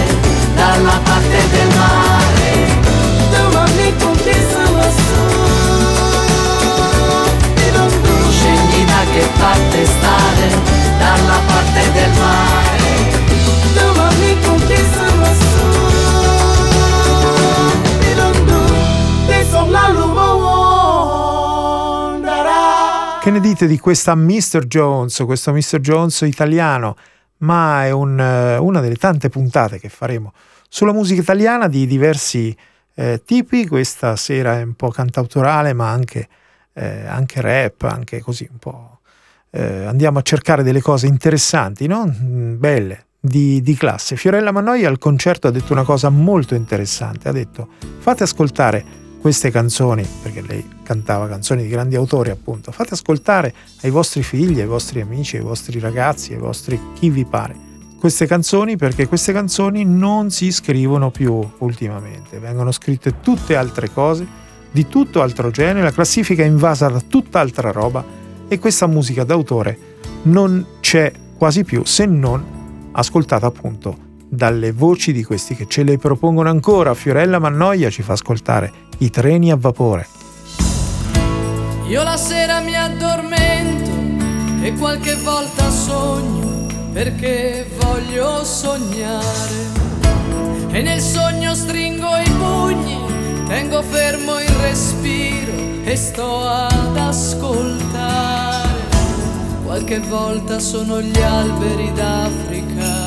dite 23.57 23.65
di 23.65 23.79
questa 23.79 24.13
Mr. 24.13 24.65
Jones, 24.67 25.23
questo 25.25 25.51
Mr. 25.51 25.79
Jones 25.79 26.21
italiano? 26.21 26.95
Ma 27.37 27.85
è 27.85 27.91
un, 27.91 28.19
eh, 28.19 28.57
una 28.57 28.81
delle 28.81 28.97
tante 28.97 29.29
puntate 29.29 29.79
che 29.79 29.89
faremo 29.89 30.31
sulla 30.69 30.93
musica 30.93 31.21
italiana 31.21 31.67
di 31.67 31.87
diversi 31.87 32.55
eh, 32.93 33.23
tipi. 33.25 33.65
Questa 33.65 34.15
sera 34.15 34.59
è 34.59 34.61
un 34.61 34.75
po' 34.75 34.89
cantautorale, 34.89 35.73
ma 35.73 35.89
anche, 35.89 36.27
eh, 36.73 37.07
anche 37.07 37.41
rap, 37.41 37.81
anche 37.83 38.21
così 38.21 38.47
un 38.49 38.59
po'. 38.59 38.99
eh, 39.49 39.85
andiamo 39.85 40.19
a 40.19 40.21
cercare 40.21 40.61
delle 40.61 40.81
cose 40.81 41.07
interessanti, 41.07 41.87
no? 41.87 42.05
Mm, 42.05 42.59
belle, 42.59 43.05
di, 43.19 43.61
di 43.63 43.75
classe. 43.75 44.17
Fiorella 44.17 44.51
Mannoia 44.51 44.87
al 44.87 44.99
concerto 44.99 45.47
ha 45.47 45.51
detto 45.51 45.73
una 45.73 45.83
cosa 45.83 46.09
molto 46.09 46.53
interessante. 46.53 47.27
Ha 47.27 47.31
detto: 47.31 47.67
fate 47.97 48.21
ascoltare 48.21 49.06
queste 49.27 49.51
canzoni, 49.51 50.07
perché 50.21 50.41
lei 50.41 50.65
cantava 50.83 51.27
canzoni 51.27 51.63
di 51.63 51.67
grandi 51.67 51.97
autori 51.97 52.29
appunto, 52.29 52.71
fate 52.71 52.93
ascoltare 52.93 53.53
ai 53.81 53.89
vostri 53.89 54.23
figli, 54.23 54.61
ai 54.61 54.65
vostri 54.65 55.01
amici, 55.01 55.35
ai 55.35 55.43
vostri 55.43 55.81
ragazzi, 55.81 56.31
ai 56.31 56.39
vostri 56.39 56.79
chi 56.93 57.09
vi 57.09 57.25
pare 57.25 57.53
queste 57.99 58.25
canzoni 58.25 58.77
perché 58.77 59.05
queste 59.05 59.33
canzoni 59.33 59.83
non 59.83 60.31
si 60.31 60.49
scrivono 60.49 61.11
più 61.11 61.45
ultimamente, 61.57 62.39
vengono 62.39 62.71
scritte 62.71 63.19
tutte 63.19 63.57
altre 63.57 63.91
cose, 63.91 64.25
di 64.71 64.87
tutto 64.87 65.21
altro 65.21 65.51
genere, 65.51 65.81
la 65.81 65.91
classifica 65.91 66.43
è 66.43 66.45
invasa 66.45 66.87
da 66.87 67.01
tutt'altra 67.01 67.71
roba 67.71 68.05
e 68.47 68.59
questa 68.59 68.87
musica 68.87 69.25
d'autore 69.25 69.77
non 70.21 70.65
c'è 70.79 71.11
quasi 71.35 71.65
più 71.65 71.83
se 71.83 72.05
non 72.05 72.89
ascoltata 72.93 73.45
appunto 73.45 74.05
dalle 74.29 74.71
voci 74.71 75.11
di 75.11 75.25
questi 75.25 75.53
che 75.53 75.67
ce 75.67 75.83
le 75.83 75.97
propongono 75.97 76.47
ancora. 76.47 76.93
Fiorella 76.93 77.39
Mannoia 77.39 77.89
ci 77.89 78.03
fa 78.03 78.13
ascoltare 78.13 78.85
i 78.99 79.09
treni 79.09 79.51
a 79.51 79.55
vapore. 79.55 80.07
Io 81.87 82.03
la 82.03 82.17
sera 82.17 82.59
mi 82.59 82.75
addormento 82.75 83.91
e 84.63 84.73
qualche 84.73 85.15
volta 85.15 85.69
sogno 85.69 86.65
perché 86.91 87.69
voglio 87.79 88.43
sognare. 88.43 89.85
E 90.71 90.81
nel 90.81 90.99
sogno 90.99 91.53
stringo 91.55 92.15
i 92.17 92.29
pugni, 92.31 92.99
tengo 93.47 93.81
fermo 93.83 94.39
il 94.39 94.49
respiro 94.49 95.53
e 95.83 95.95
sto 95.95 96.41
ad 96.41 96.97
ascoltare. 96.97 98.85
Qualche 99.63 99.99
volta 99.99 100.59
sono 100.59 101.01
gli 101.01 101.21
alberi 101.21 101.91
d'Africa 101.93 103.06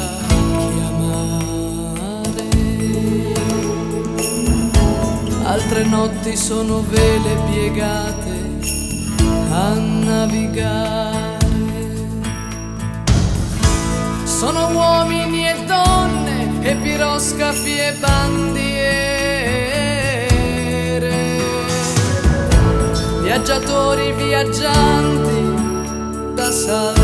Altre 5.51 5.83
notti 5.83 6.37
sono 6.37 6.81
vele 6.89 7.35
piegate 7.51 8.59
a 9.51 9.75
navigare. 9.75 11.39
Sono 14.23 14.69
uomini 14.69 15.49
e 15.49 15.65
donne 15.67 16.63
e 16.63 16.77
piroscafi 16.77 17.79
e 17.79 17.97
bandiere. 17.99 18.61
Viaggiatori 23.23 24.13
viaggianti 24.13 25.55
da 26.33 26.49
salvare. 26.53 27.00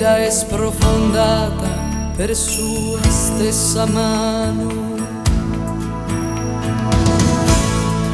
Livida 0.00 0.16
e 0.16 0.30
sprofondata 0.30 1.68
per 2.16 2.34
sua 2.34 3.02
stessa 3.08 3.84
mano. 3.86 4.88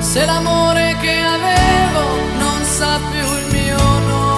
Se 0.01 0.25
l'amore 0.25 0.96
che 1.01 1.20
avevo 1.22 2.01
non 2.38 2.64
sa 2.64 2.99
più 3.11 3.20
il 3.20 3.46
mio 3.53 3.79
nome, 4.09 4.35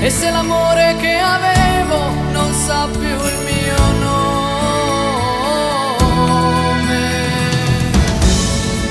e 0.00 0.10
se 0.10 0.30
l'amore 0.30 0.96
che 0.98 1.18
avevo 1.18 1.98
non 2.32 2.54
sa 2.54 2.88
più 2.90 3.00
il 3.02 3.38
mio 3.44 3.92
nome, 4.00 4.24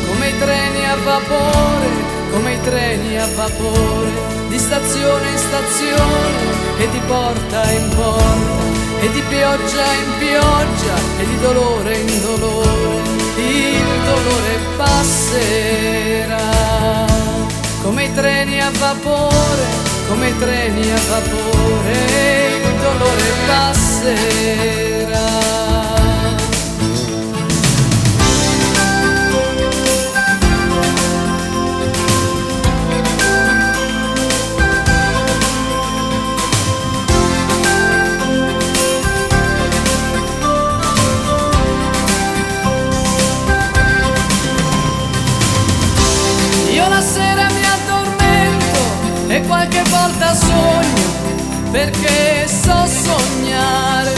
come 0.07 0.27
i 0.27 0.37
treni 0.37 0.85
a 0.85 0.95
vapore, 1.03 2.04
come 2.35 2.53
i 2.53 2.61
treni 2.63 3.17
a 3.17 3.27
vapore, 3.33 4.11
di 4.49 4.59
stazione 4.59 5.29
in 5.29 5.37
stazione 5.37 6.79
e 6.79 6.89
di 6.89 6.99
porta 7.07 7.71
in 7.71 7.87
porta, 7.95 8.63
e 8.99 9.09
di 9.11 9.21
pioggia 9.29 9.93
in 9.93 10.17
pioggia 10.19 10.95
e 11.17 11.25
di 11.25 11.39
dolore 11.39 11.97
in 11.97 12.21
dolore, 12.21 12.99
il 13.37 14.01
dolore 14.03 14.59
passerà 14.75 16.43
come 17.81 18.03
i 18.03 18.13
treni 18.13 18.61
a 18.61 18.69
vapore, 18.79 19.63
come 20.09 20.27
i 20.27 20.37
treni 20.37 20.91
a 20.91 20.99
vapore, 21.07 21.93
il 22.63 22.75
dolore 22.81 23.31
passerà. 23.47 25.54
Qualche 49.65 49.89
volta 49.89 50.33
sogno 50.35 51.71
perché 51.71 52.47
so 52.47 52.85
sognare. 52.85 54.13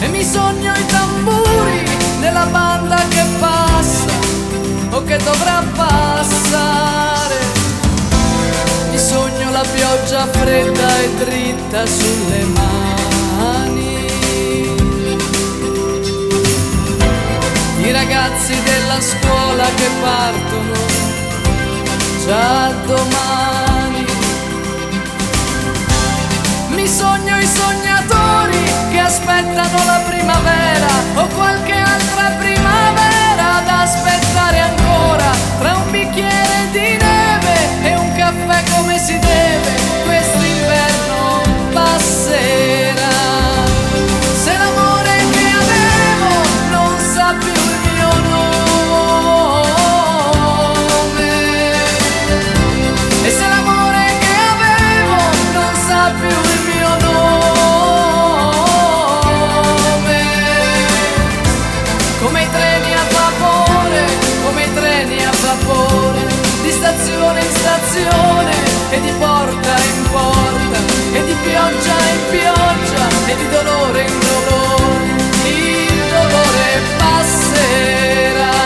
E 0.00 0.08
mi 0.08 0.24
sogno 0.24 0.72
i 0.74 0.86
tamburi 0.86 1.84
della 2.20 2.46
banda 2.46 2.96
che 3.08 3.24
passa 3.38 4.10
o 4.90 5.04
che 5.04 5.16
dovrà 5.18 5.62
passare. 5.74 7.36
Mi 8.90 8.98
sogno 8.98 9.50
la 9.50 9.64
pioggia 9.72 10.26
fredda 10.26 10.98
e 10.98 11.10
dritta 11.18 11.86
sulle 11.86 12.44
mani. 12.44 13.90
I 17.78 17.90
ragazzi 17.90 18.54
della 18.62 19.00
scuola 19.00 19.64
che 19.76 19.88
partono 20.00 20.72
già 22.26 22.70
domani. 22.86 23.71
Sogno 26.92 27.38
i 27.38 27.46
sognatori 27.46 28.64
che 28.90 28.98
aspettano 28.98 29.84
la 29.86 30.02
primavera 30.06 30.88
o 31.14 31.26
qualche 31.34 31.72
altra 31.72 32.36
primavera 32.38 33.56
ad 33.56 33.68
aspettare 33.68 34.58
ancora 34.58 35.30
tra 35.58 35.74
un 35.74 35.90
bicchiere 35.90 36.68
di 36.70 36.78
neve 36.98 37.11
pioggia 71.42 71.96
in 72.14 72.20
pioggia 72.30 73.04
e 73.26 73.36
di 73.36 73.48
dolore 73.48 74.00
in 74.02 74.18
dolore 74.18 75.12
Il 75.44 76.00
dolore 76.10 76.66
passerà 76.98 78.62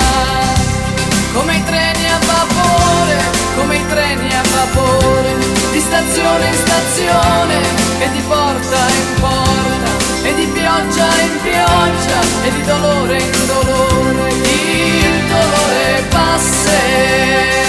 come 1.33 1.57
i 1.57 1.65
treni 1.65 2.07
a 2.09 2.19
vapore, 2.19 3.17
come 3.57 3.77
i 3.77 3.87
treni 3.89 4.29
a 4.33 4.43
vapore, 4.43 5.35
di 5.73 5.81
stazione 5.81 6.47
in 6.47 6.55
stazione 6.55 7.55
e 7.99 8.11
di 8.11 8.23
porta 8.27 8.89
in 8.89 9.21
porta, 9.21 9.91
e 10.23 10.35
di 10.35 10.47
pioggia 10.47 11.09
in 11.21 11.41
pioggia 11.43 12.21
e 12.43 12.51
di 12.51 12.63
dolore 12.63 13.19
in 13.19 13.47
dolore, 13.47 14.29
il 14.33 15.25
dolore 15.29 16.05
passerà. 16.09 17.66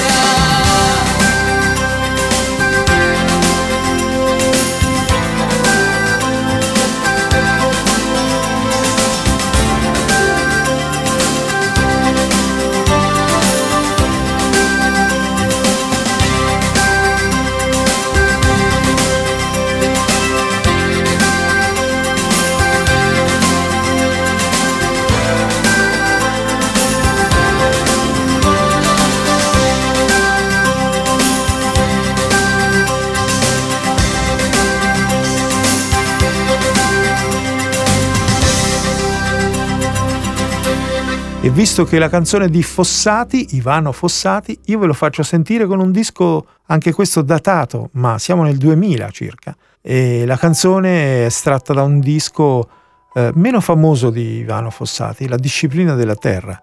Visto 41.57 41.85
che 41.85 41.97
la 41.97 42.07
canzone 42.07 42.49
di 42.49 42.61
Fossati, 42.61 43.55
Ivano 43.55 43.91
Fossati, 43.91 44.59
io 44.65 44.77
ve 44.77 44.85
lo 44.85 44.93
faccio 44.93 45.23
sentire 45.23 45.65
con 45.65 45.79
un 45.79 45.91
disco 45.91 46.45
anche 46.67 46.93
questo 46.93 47.23
datato, 47.23 47.89
ma 47.93 48.19
siamo 48.19 48.43
nel 48.43 48.57
2000 48.57 49.09
circa. 49.09 49.57
E 49.81 50.27
la 50.27 50.37
canzone 50.37 51.23
è 51.23 51.25
estratta 51.25 51.73
da 51.73 51.81
un 51.81 51.99
disco 51.99 52.69
eh, 53.11 53.31
meno 53.33 53.59
famoso 53.59 54.11
di 54.11 54.37
Ivano 54.37 54.69
Fossati, 54.69 55.27
La 55.27 55.37
disciplina 55.37 55.95
della 55.95 56.15
terra. 56.15 56.61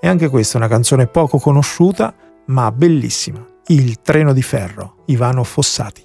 E 0.00 0.06
anche 0.06 0.28
questa 0.28 0.54
è 0.54 0.56
una 0.58 0.68
canzone 0.68 1.08
poco 1.08 1.38
conosciuta, 1.38 2.14
ma 2.46 2.70
bellissima. 2.70 3.44
Il 3.66 4.00
treno 4.00 4.32
di 4.32 4.42
ferro, 4.42 5.02
Ivano 5.06 5.42
Fossati. 5.42 6.04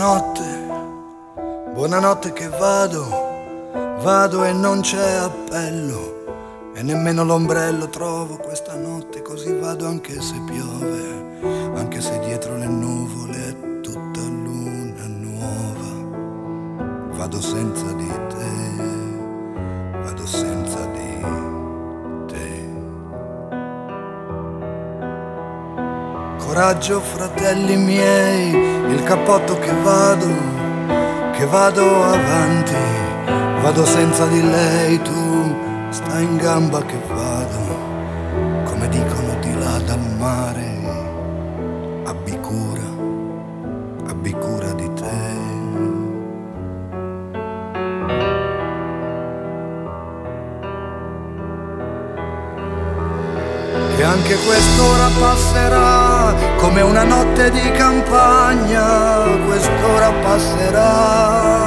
Buonanotte, 0.00 1.72
buonanotte 1.74 2.32
che 2.32 2.48
vado, 2.48 3.04
vado 4.00 4.44
e 4.44 4.52
non 4.54 4.80
c'è 4.80 5.16
appello 5.16 6.72
e 6.74 6.82
nemmeno 6.82 7.22
l'ombrello 7.22 7.90
trovo 7.90 8.38
questa 8.38 8.76
notte, 8.76 9.20
così 9.20 9.52
vado 9.52 9.86
anche 9.86 10.18
se 10.22 10.40
piove, 10.46 11.74
anche 11.74 12.00
se 12.00 12.18
dietro 12.20 12.56
le 12.56 12.66
nuvole 12.66 13.48
è 13.48 13.80
tutta 13.82 14.20
luna 14.20 15.06
nuova. 15.06 15.92
Vado 17.18 17.40
senza 17.42 17.92
di 17.92 18.10
te, 18.28 18.50
vado 20.02 20.24
senza 20.26 20.78
di 20.78 20.92
te. 20.94 20.99
Coraggio, 26.52 26.98
fratelli 27.00 27.76
miei, 27.76 28.50
il 28.50 29.04
cappotto 29.04 29.56
che 29.60 29.72
vado, 29.84 30.26
che 31.30 31.46
vado 31.46 32.02
avanti, 32.02 32.74
vado 33.62 33.84
senza 33.86 34.26
di 34.26 34.42
lei, 34.42 35.00
tu 35.00 35.54
stai 35.90 36.24
in 36.24 36.36
gamba 36.38 36.82
che 36.82 36.98
vado, 37.06 38.64
come 38.64 38.88
dicono 38.88 39.38
di 39.40 39.56
là 39.60 39.78
dal 39.78 40.00
mare, 40.18 40.66
abbi 42.06 42.36
cura, 42.40 42.88
abbi 44.08 44.32
cura 44.32 44.59
anche 54.10 54.34
quest'ora 54.44 55.08
passerà 55.20 56.34
come 56.56 56.80
una 56.80 57.04
notte 57.04 57.50
di 57.50 57.70
campagna, 57.70 59.22
quest'ora 59.46 60.10
passerà. 60.22 61.58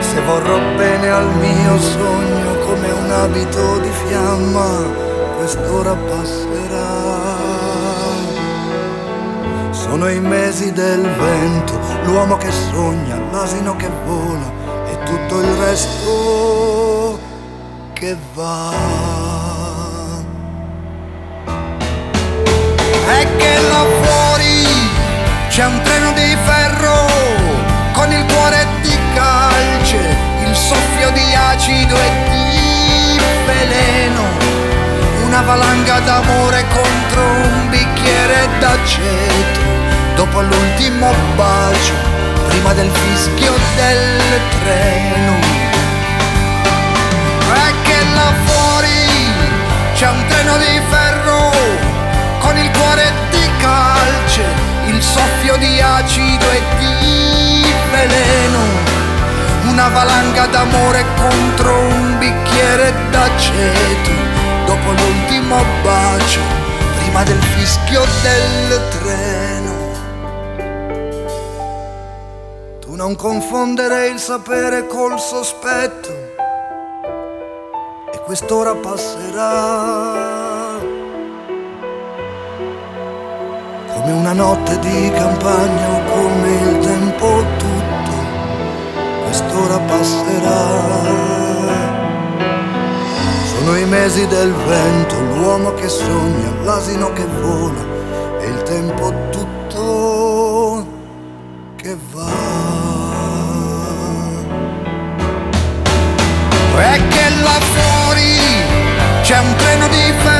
Se 0.00 0.20
vorrò 0.22 0.58
bene 0.76 1.10
al 1.10 1.28
mio 1.36 1.78
sogno 1.78 2.58
come 2.66 2.90
un 2.90 3.10
abito 3.10 3.78
di 3.78 3.90
fiamma, 4.06 4.82
quest'ora 5.36 5.94
passerà. 5.94 7.32
Sono 9.70 10.08
i 10.08 10.20
mesi 10.20 10.72
del 10.72 11.02
vento, 11.02 11.78
l'uomo 12.04 12.36
che 12.36 12.50
sogna, 12.50 13.16
l'asino 13.30 13.76
che 13.76 13.90
vola 14.04 14.50
e 14.86 14.98
tutto 15.04 15.40
il 15.40 15.54
resto 15.54 17.18
che 17.92 18.16
va. 18.34 19.53
E 23.06 23.36
che 23.36 23.58
là 23.68 23.84
fuori 24.02 24.66
c'è 25.48 25.66
un 25.66 25.80
treno 25.82 26.12
di 26.12 26.36
ferro 26.44 27.06
con 27.92 28.10
il 28.10 28.24
cuore 28.32 28.66
di 28.80 28.98
calce, 29.14 30.16
il 30.44 30.54
soffio 30.54 31.10
di 31.10 31.34
acido 31.34 31.94
e 31.94 32.10
di 32.30 33.20
veleno, 33.46 34.22
una 35.26 35.42
valanga 35.42 36.00
d'amore 36.00 36.64
contro 36.72 37.22
un 37.22 37.68
bicchiere 37.68 38.48
d'aceto 38.58 39.60
dopo 40.16 40.40
l'ultimo 40.40 41.12
bacio, 41.36 41.94
prima 42.48 42.72
del 42.72 42.90
fischio 42.90 43.52
del 43.76 44.40
treno. 44.60 45.32
E 47.54 47.72
che 47.82 48.04
là 48.14 48.32
fuori 48.44 49.32
c'è 49.94 50.08
un 50.08 50.24
treno 50.26 50.56
di 50.56 50.80
ferro 50.88 51.03
soffio 55.04 55.56
di 55.56 55.80
acido 55.80 56.50
e 56.50 56.60
di 56.78 57.64
veleno. 57.90 58.62
Una 59.68 59.88
valanga 59.88 60.46
d'amore 60.46 61.04
contro 61.16 61.78
un 61.78 62.18
bicchiere 62.18 62.92
d'aceto, 63.10 64.10
dopo 64.66 64.90
l'ultimo 64.90 65.62
bacio, 65.82 66.40
prima 66.98 67.22
del 67.22 67.42
fischio 67.42 68.04
del 68.22 68.80
treno. 68.98 69.34
non 73.04 73.16
confondere 73.16 74.06
il 74.06 74.18
sapere 74.18 74.86
col 74.86 75.20
sospetto 75.20 76.08
e 78.10 78.18
quest'ora 78.24 78.74
passerà 78.76 80.53
come 84.04 84.12
una 84.12 84.34
notte 84.34 84.78
di 84.80 85.10
campagna 85.14 85.88
o 85.88 86.04
come 86.04 86.48
il 86.50 86.78
tempo 86.78 87.42
tutto, 87.56 88.12
quest'ora 89.24 89.78
passerà. 89.78 90.66
Sono 93.46 93.76
i 93.78 93.86
mesi 93.86 94.26
del 94.26 94.52
vento, 94.52 95.18
l'uomo 95.20 95.72
che 95.72 95.88
sogna, 95.88 96.52
l'asino 96.64 97.14
che 97.14 97.24
vola 97.40 97.82
e 98.40 98.46
il 98.46 98.62
tempo 98.64 99.12
tutto 99.30 100.86
che 101.76 101.96
va. 102.12 102.32
E 106.76 107.08
che 107.08 107.30
là 107.42 107.58
fuori 107.72 108.36
c'è 109.22 109.38
un 109.38 109.54
treno 109.56 109.88
di 109.88 110.12
ferro 110.18 110.33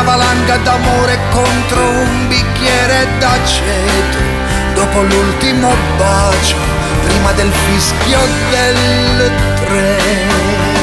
una 0.00 0.02
valanga 0.02 0.56
d'amore 0.56 1.18
contro 1.30 1.82
un 1.82 2.28
bicchiere 2.28 3.06
d'aceto, 3.18 4.18
dopo 4.74 5.02
l'ultimo 5.02 5.74
bacio, 5.98 6.56
prima 7.02 7.32
del 7.32 7.50
fischio 7.52 8.18
del 8.50 9.30
treno. 9.56 10.79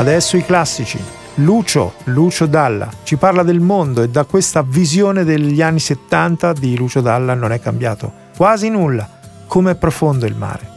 Adesso 0.00 0.38
i 0.38 0.44
classici. 0.46 0.98
Lucio, 1.34 1.92
Lucio 2.04 2.46
Dalla, 2.46 2.88
ci 3.02 3.16
parla 3.16 3.42
del 3.42 3.60
mondo 3.60 4.00
e 4.00 4.08
da 4.08 4.24
questa 4.24 4.62
visione 4.62 5.24
degli 5.24 5.60
anni 5.60 5.78
70 5.78 6.54
di 6.54 6.74
Lucio 6.74 7.02
Dalla 7.02 7.34
non 7.34 7.52
è 7.52 7.60
cambiato 7.60 8.10
quasi 8.34 8.70
nulla. 8.70 9.06
Come 9.46 9.72
è 9.72 9.74
profondo 9.74 10.24
il 10.24 10.34
mare. 10.34 10.69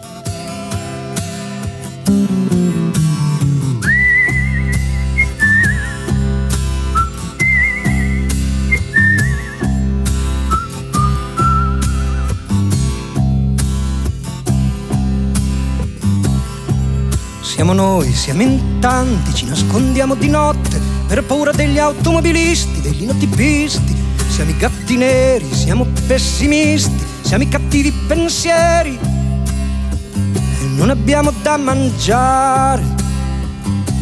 Siamo 17.64 17.82
noi, 17.82 18.12
siamo 18.12 18.42
in 18.42 18.80
tanti, 18.82 19.34
ci 19.34 19.46
nascondiamo 19.46 20.16
di 20.16 20.28
notte 20.28 20.82
per 21.08 21.24
paura 21.24 21.54
degli 21.54 21.80
automobilisti, 21.80 22.82
degli 22.82 23.06
notipisti. 23.06 23.96
Siamo 24.28 24.50
i 24.50 24.58
gatti 24.58 24.98
neri, 24.98 25.48
siamo 25.50 25.88
pessimisti, 26.06 27.06
siamo 27.22 27.44
i 27.44 27.48
cattivi 27.48 27.90
pensieri 28.06 29.00
e 29.00 30.66
non 30.76 30.90
abbiamo 30.90 31.32
da 31.42 31.56
mangiare. 31.56 32.84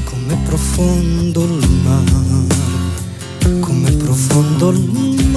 Come 0.05 0.37
profondo 0.43 1.43
il 1.43 1.69
mare, 1.83 3.59
come 3.59 3.91
profondo 3.91 4.71
il 4.71 4.79
mare. 4.79 5.30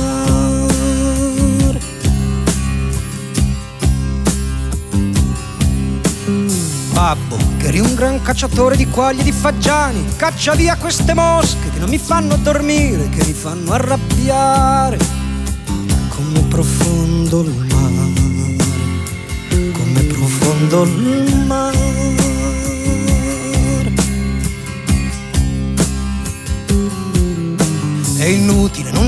Babbo, 7.05 7.37
che 7.59 7.67
eri 7.67 7.81
un 7.81 7.95
gran 7.95 8.23
cacciatore 8.23 8.77
di 8.77 8.87
quaglie 8.89 9.21
e 9.21 9.25
di 9.25 9.33
fagiani, 9.33 10.03
caccia 10.17 10.55
via 10.55 10.75
queste 10.77 11.13
mosche 11.13 11.69
che 11.71 11.79
non 11.79 11.91
mi 11.91 11.99
fanno 11.99 12.37
dormire, 12.37 13.11
che 13.11 13.23
mi 13.27 13.35
fanno 13.35 13.73
arrabbiare. 13.73 14.97
Come 16.09 16.41
profondo 16.49 17.43
il 17.43 17.67
mare, 17.69 18.57
come 19.51 20.03
profondo 20.05 20.85
il 20.85 21.45
mare. 21.47 21.93
È 28.17 28.25
inutile, 28.25 28.91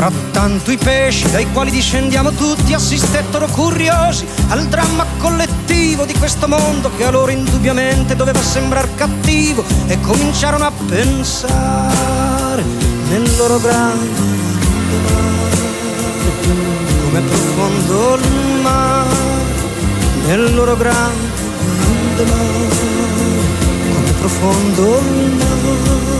Frattanto 0.00 0.70
i 0.70 0.78
pesci 0.78 1.30
dai 1.30 1.52
quali 1.52 1.70
discendiamo 1.70 2.30
tutti 2.30 2.72
assistettero 2.72 3.46
curiosi 3.48 4.26
al 4.48 4.64
dramma 4.66 5.04
collettivo 5.18 6.06
di 6.06 6.14
questo 6.14 6.48
mondo 6.48 6.90
che 6.96 7.04
a 7.04 7.10
loro 7.10 7.30
indubbiamente 7.30 8.16
doveva 8.16 8.40
sembrare 8.40 8.88
cattivo 8.94 9.62
e 9.88 10.00
cominciarono 10.00 10.64
a 10.64 10.72
pensare 10.88 12.62
nel 13.10 13.30
loro 13.36 13.58
grande 13.58 14.96
mare 15.04 15.58
come 17.04 17.20
profondo 17.20 18.14
il 18.14 18.60
mare 18.62 19.16
nel 20.28 20.54
loro 20.54 20.76
grande 20.76 22.24
mare 22.24 22.68
come 23.92 24.12
profondo 24.18 24.98
il 24.98 25.30
mare 25.36 26.19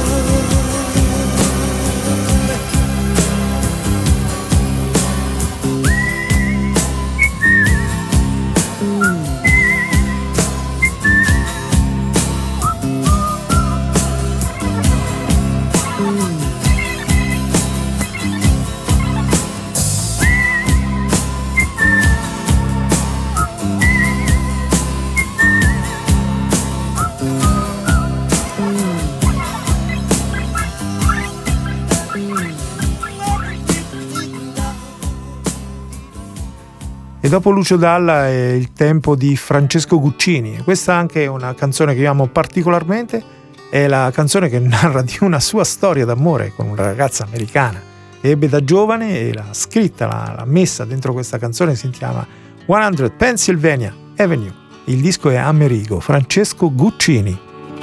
Dopo 37.31 37.49
Lucio 37.49 37.77
Dalla 37.77 38.27
è 38.27 38.49
il 38.49 38.73
tempo 38.73 39.15
di 39.15 39.37
Francesco 39.37 40.01
Guccini. 40.01 40.57
Questa 40.63 40.93
anche 40.93 41.23
è 41.23 41.27
una 41.27 41.53
canzone 41.53 41.95
che 41.95 42.01
io 42.01 42.11
amo 42.11 42.27
particolarmente, 42.27 43.23
è 43.69 43.87
la 43.87 44.11
canzone 44.13 44.49
che 44.49 44.59
narra 44.59 45.01
di 45.01 45.15
una 45.21 45.39
sua 45.39 45.63
storia 45.63 46.03
d'amore 46.03 46.51
con 46.53 46.67
una 46.67 46.83
ragazza 46.83 47.23
americana 47.23 47.89
ebbe 48.19 48.49
da 48.49 48.61
giovane 48.63 49.17
e 49.17 49.33
l'ha 49.33 49.47
scritta, 49.51 50.05
l'ha, 50.07 50.43
messa 50.45 50.83
dentro 50.83 51.13
questa 51.13 51.37
canzone, 51.37 51.73
si 51.75 51.89
chiama 51.89 52.27
100 52.65 53.11
Pennsylvania 53.17 53.95
Avenue. 54.17 54.53
Il 54.85 54.99
disco 54.99 55.29
è 55.29 55.37
Amerigo, 55.37 56.01
Francesco 56.01 56.69
Guccini. 56.73 57.39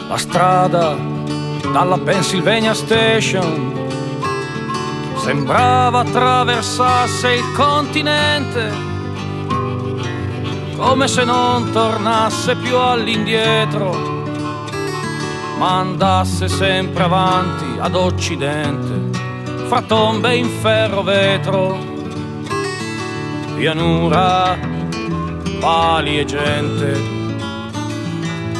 La 0.08 0.18
strada 0.18 0.94
dalla 1.72 1.98
Pennsylvania 1.98 2.74
Station 2.74 3.72
sembrava 5.16 6.00
attraversasse 6.00 7.32
il 7.32 7.52
continente, 7.54 8.87
come 10.78 11.08
se 11.08 11.24
non 11.24 11.70
tornasse 11.72 12.54
più 12.54 12.76
all'indietro 12.76 14.08
ma 15.58 15.80
andasse 15.80 16.46
sempre 16.46 17.02
avanti 17.02 17.64
ad 17.80 17.96
occidente, 17.96 19.18
fra 19.66 19.82
tombe 19.82 20.36
in 20.36 20.48
ferro 20.48 21.02
vetro, 21.02 21.76
pianura, 23.56 24.56
pali 25.58 26.20
e 26.20 26.24
gente. 26.24 27.16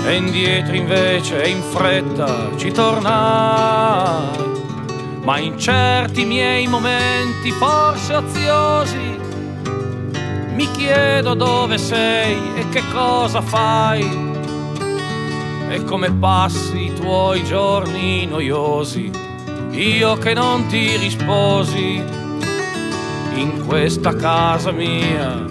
E 0.07 0.15
indietro 0.17 0.75
invece 0.75 1.47
in 1.47 1.63
fretta 1.63 2.51
ci 2.57 2.73
tornai, 2.73 4.37
ma 5.23 5.39
in 5.39 5.57
certi 5.57 6.25
miei 6.25 6.67
momenti 6.67 7.53
forse 7.53 8.17
oziosi 8.17 9.28
mi 10.59 10.69
chiedo 10.73 11.35
dove 11.35 11.79
sei 11.79 12.37
e 12.57 12.69
che 12.71 12.83
cosa 12.91 13.41
fai. 13.41 14.03
E 15.69 15.85
come 15.85 16.11
passi 16.11 16.87
i 16.87 16.95
tuoi 16.95 17.45
giorni 17.45 18.27
noiosi, 18.27 19.09
io 19.71 20.17
che 20.17 20.35
non 20.35 20.67
ti 20.67 20.97
risposi. 20.97 22.03
In 23.35 23.67
questa 23.69 24.17
casa 24.17 24.73
mia, 24.73 25.45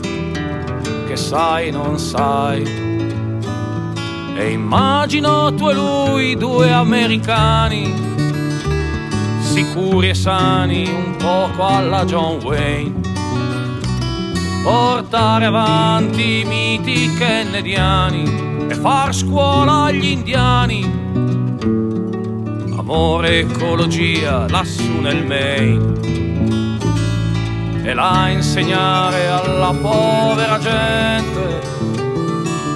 che 1.07 1.15
sai 1.15 1.71
non 1.71 1.97
sai. 1.97 2.63
E 4.35 4.51
immagino 4.51 5.53
tu 5.53 5.69
e 5.69 5.73
lui, 5.73 6.35
due 6.35 6.69
americani, 6.69 7.93
sicuri 9.39 10.09
e 10.09 10.13
sani, 10.13 10.85
un 10.89 11.15
poco 11.15 11.65
alla 11.65 12.03
John 12.03 12.41
Wayne, 12.43 13.06
portare 14.67 15.45
avanti 15.45 16.41
i 16.41 16.43
miti 16.43 17.13
kennediani 17.13 18.67
e 18.67 18.75
far 18.75 19.15
scuola 19.15 19.83
agli 19.83 20.07
indiani. 20.07 20.83
Amore, 22.77 23.39
ecologia 23.39 24.45
lassù 24.49 24.99
nel 24.99 25.25
Maine 25.25 25.99
e 27.81 27.93
la 27.93 28.27
insegnare 28.27 29.27
alla 29.29 29.73
povera 29.73 30.59
gente. 30.59 31.61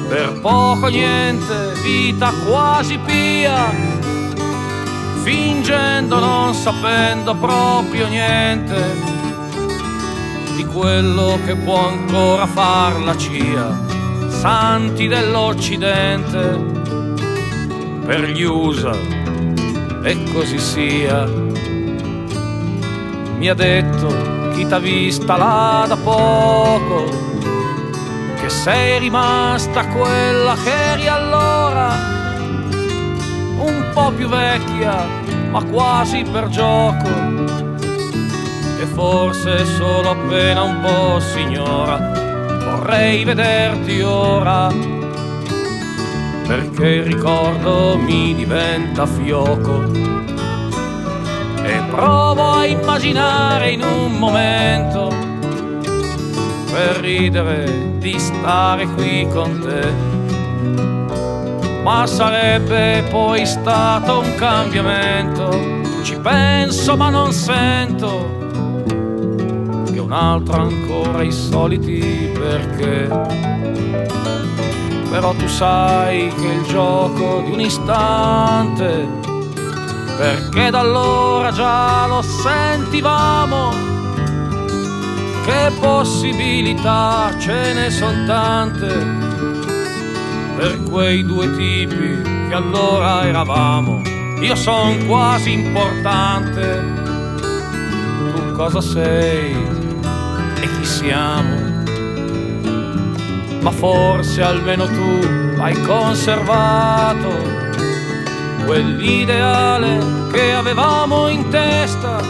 Per 0.07 0.39
poco 0.39 0.87
niente, 0.87 1.73
vita 1.83 2.31
quasi 2.47 2.97
pia, 2.99 3.69
fingendo 5.23 6.19
non 6.19 6.53
sapendo 6.53 7.35
proprio 7.35 8.07
niente 8.07 9.20
di 10.61 10.65
quello 10.65 11.39
che 11.43 11.55
può 11.55 11.87
ancora 11.87 12.45
far 12.45 13.01
la 13.01 13.17
CIA. 13.17 13.79
Santi 14.27 15.07
dell'Occidente 15.07 16.59
per 18.05 18.29
gli 18.29 18.43
USA 18.43 18.95
e 20.03 20.23
così 20.31 20.59
sia. 20.59 21.25
Mi 23.37 23.49
ha 23.49 23.55
detto 23.55 24.51
chi 24.53 24.67
t'ha 24.67 24.77
vista 24.77 25.35
là 25.35 25.85
da 25.87 25.97
poco 25.97 27.09
che 28.39 28.49
sei 28.49 28.99
rimasta 28.99 29.85
quella 29.87 30.55
che 30.63 30.91
eri 30.91 31.07
allora, 31.07 31.89
un 33.57 33.89
po' 33.93 34.11
più 34.11 34.27
vecchia 34.27 35.07
ma 35.49 35.63
quasi 35.63 36.23
per 36.23 36.47
gioco 36.49 37.40
e 38.81 38.85
forse 38.85 39.63
solo 39.65 40.09
appena 40.09 40.63
un 40.63 40.81
po' 40.81 41.19
signora 41.19 42.29
vorrei 42.81 43.23
vederti 43.23 44.01
ora, 44.01 44.73
perché 46.47 46.87
il 46.87 47.03
ricordo 47.03 47.95
mi 47.97 48.33
diventa 48.33 49.05
fioco. 49.05 49.83
E 51.63 51.79
provo 51.91 52.41
a 52.41 52.65
immaginare 52.65 53.69
in 53.69 53.83
un 53.83 54.17
momento, 54.17 55.09
per 56.71 56.97
ridere 57.01 57.97
di 57.99 58.17
stare 58.17 58.87
qui 58.87 59.27
con 59.31 59.59
te. 59.59 60.19
Ma 61.83 62.07
sarebbe 62.07 63.03
poi 63.09 63.45
stato 63.45 64.19
un 64.19 64.35
cambiamento, 64.35 65.49
ci 66.01 66.15
penso 66.17 66.97
ma 66.97 67.09
non 67.09 67.31
sento 67.31 68.40
un 70.11 70.17
altro 70.17 70.63
ancora 70.63 71.23
i 71.23 71.31
soliti 71.31 72.29
perché. 72.37 73.07
Però 75.09 75.33
tu 75.33 75.47
sai 75.47 76.27
che 76.35 76.47
il 76.47 76.63
gioco 76.63 77.41
di 77.45 77.51
un 77.51 77.61
istante, 77.61 79.07
perché 80.17 80.69
da 80.69 80.79
allora 80.79 81.51
già 81.51 82.07
lo 82.07 82.21
sentivamo, 82.21 83.71
che 85.45 85.71
possibilità 85.79 87.33
ce 87.39 87.73
ne 87.73 87.89
sono 87.89 88.25
tante 88.25 88.87
per 90.57 90.83
quei 90.89 91.23
due 91.23 91.55
tipi 91.55 92.21
che 92.49 92.53
allora 92.53 93.25
eravamo. 93.25 94.01
Io 94.41 94.55
son 94.55 95.05
quasi 95.07 95.53
importante, 95.53 96.83
tu 97.37 98.51
cosa 98.55 98.81
sei? 98.81 99.80
Siamo. 101.01 101.55
Ma 103.61 103.71
forse 103.71 104.41
almeno 104.43 104.85
tu 104.85 105.59
hai 105.59 105.79
conservato 105.81 107.29
quell'ideale 108.65 110.29
che 110.31 110.53
avevamo 110.53 111.27
in 111.27 111.49
testa. 111.49 112.21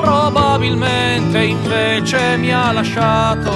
Probabilmente 0.00 1.42
invece 1.42 2.36
mi 2.36 2.52
ha 2.52 2.72
lasciato. 2.72 3.52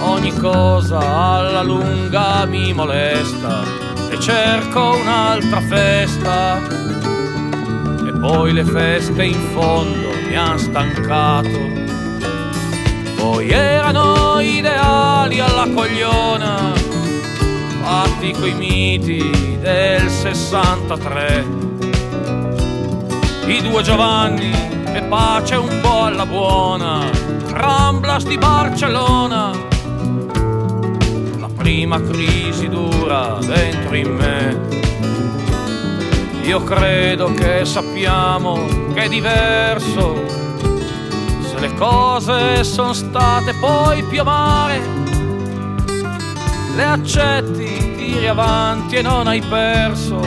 Ogni 0.00 0.32
cosa 0.34 0.98
alla 0.98 1.62
lunga 1.62 2.44
mi 2.46 2.72
molesta 2.72 3.62
e 4.10 4.20
cerco 4.20 4.96
un'altra 4.96 5.60
festa. 5.60 6.58
E 8.06 8.12
poi 8.18 8.52
le 8.52 8.64
feste 8.64 9.24
in 9.24 9.40
fondo 9.52 10.08
mi 10.28 10.36
ha 10.36 10.56
stancato. 10.56 11.85
Poi 13.28 13.50
erano 13.50 14.38
ideali 14.38 15.40
alla 15.40 15.66
cogliona, 15.74 16.72
fatti 17.82 18.30
coi 18.30 18.54
miti 18.54 19.58
del 19.60 20.08
63. 20.08 21.44
I 23.46 23.62
due 23.62 23.82
Giovanni 23.82 24.52
e 24.92 25.02
pace 25.02 25.56
un 25.56 25.80
po' 25.82 26.04
alla 26.04 26.24
buona, 26.24 27.10
Ramblas 27.48 28.24
di 28.26 28.38
Barcellona. 28.38 29.50
La 31.40 31.48
prima 31.52 32.00
crisi 32.00 32.68
dura 32.68 33.38
dentro 33.40 33.96
in 33.96 34.14
me 34.14 34.74
io 36.44 36.62
credo 36.62 37.34
che 37.34 37.64
sappiamo 37.64 38.66
che 38.94 39.02
è 39.02 39.08
diverso. 39.08 40.45
Se 41.56 41.62
le 41.62 41.72
cose 41.72 42.64
sono 42.64 42.92
state 42.92 43.54
poi 43.54 44.02
più 44.02 44.20
amare, 44.20 44.78
le 46.74 46.84
accetti, 46.84 47.94
tiri 47.96 48.28
avanti 48.28 48.96
e 48.96 49.02
non 49.02 49.26
hai 49.26 49.40
perso. 49.40 50.20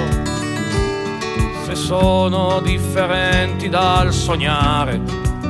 Se 1.66 1.76
sono 1.76 2.60
differenti 2.62 3.70
dal 3.70 4.12
sognare, 4.12 5.00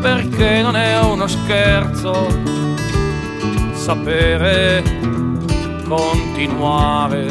perché 0.01 0.61
non 0.61 0.75
è 0.75 0.99
uno 0.99 1.27
scherzo 1.27 2.27
sapere 3.71 4.83
continuare. 5.87 7.25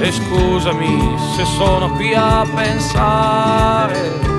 E 0.00 0.12
scusami 0.12 1.16
se 1.34 1.46
sono 1.46 1.92
qui 1.92 2.12
a 2.12 2.44
pensare 2.54 4.33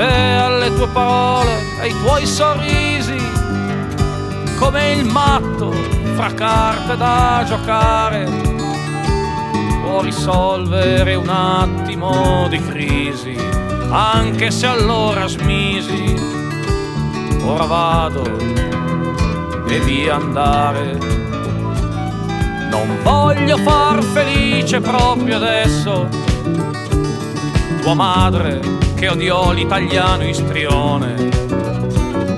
te, 0.00 0.06
alle 0.06 0.74
tue 0.74 0.88
parole, 0.88 1.60
ai 1.80 1.94
tuoi 2.00 2.24
sorrisi, 2.24 3.18
come 4.58 4.92
il 4.92 5.04
matto 5.04 5.70
fra 6.14 6.32
carte 6.32 6.96
da 6.96 7.44
giocare. 7.46 8.24
può 9.82 10.00
risolvere 10.00 11.14
un 11.16 11.28
attimo 11.28 12.48
di 12.48 12.58
crisi, 12.64 13.36
anche 13.90 14.50
se 14.50 14.66
allora 14.66 15.26
smisi. 15.26 16.38
Ora 17.44 17.64
vado 17.64 18.22
e 19.68 19.80
via 19.80 20.14
andare. 20.14 20.98
Non 22.70 22.98
voglio 23.02 23.56
far 23.58 24.02
felice 24.02 24.80
proprio 24.80 25.36
adesso 25.36 26.08
tua 27.82 27.94
madre 27.94 28.89
che 29.00 29.08
odiò 29.08 29.50
l'italiano 29.52 30.28
istrione 30.28 31.30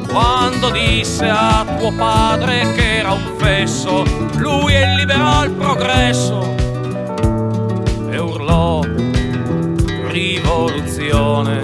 quando 0.08 0.70
disse 0.70 1.28
a 1.28 1.66
tuo 1.76 1.92
padre 1.92 2.72
che 2.74 2.98
era 2.98 3.10
un 3.10 3.34
fesso, 3.36 4.04
lui 4.36 4.72
è 4.74 4.86
il 4.94 5.04
progresso 5.58 6.54
e 8.10 8.16
urlò 8.16 8.80
rivoluzione. 10.08 11.62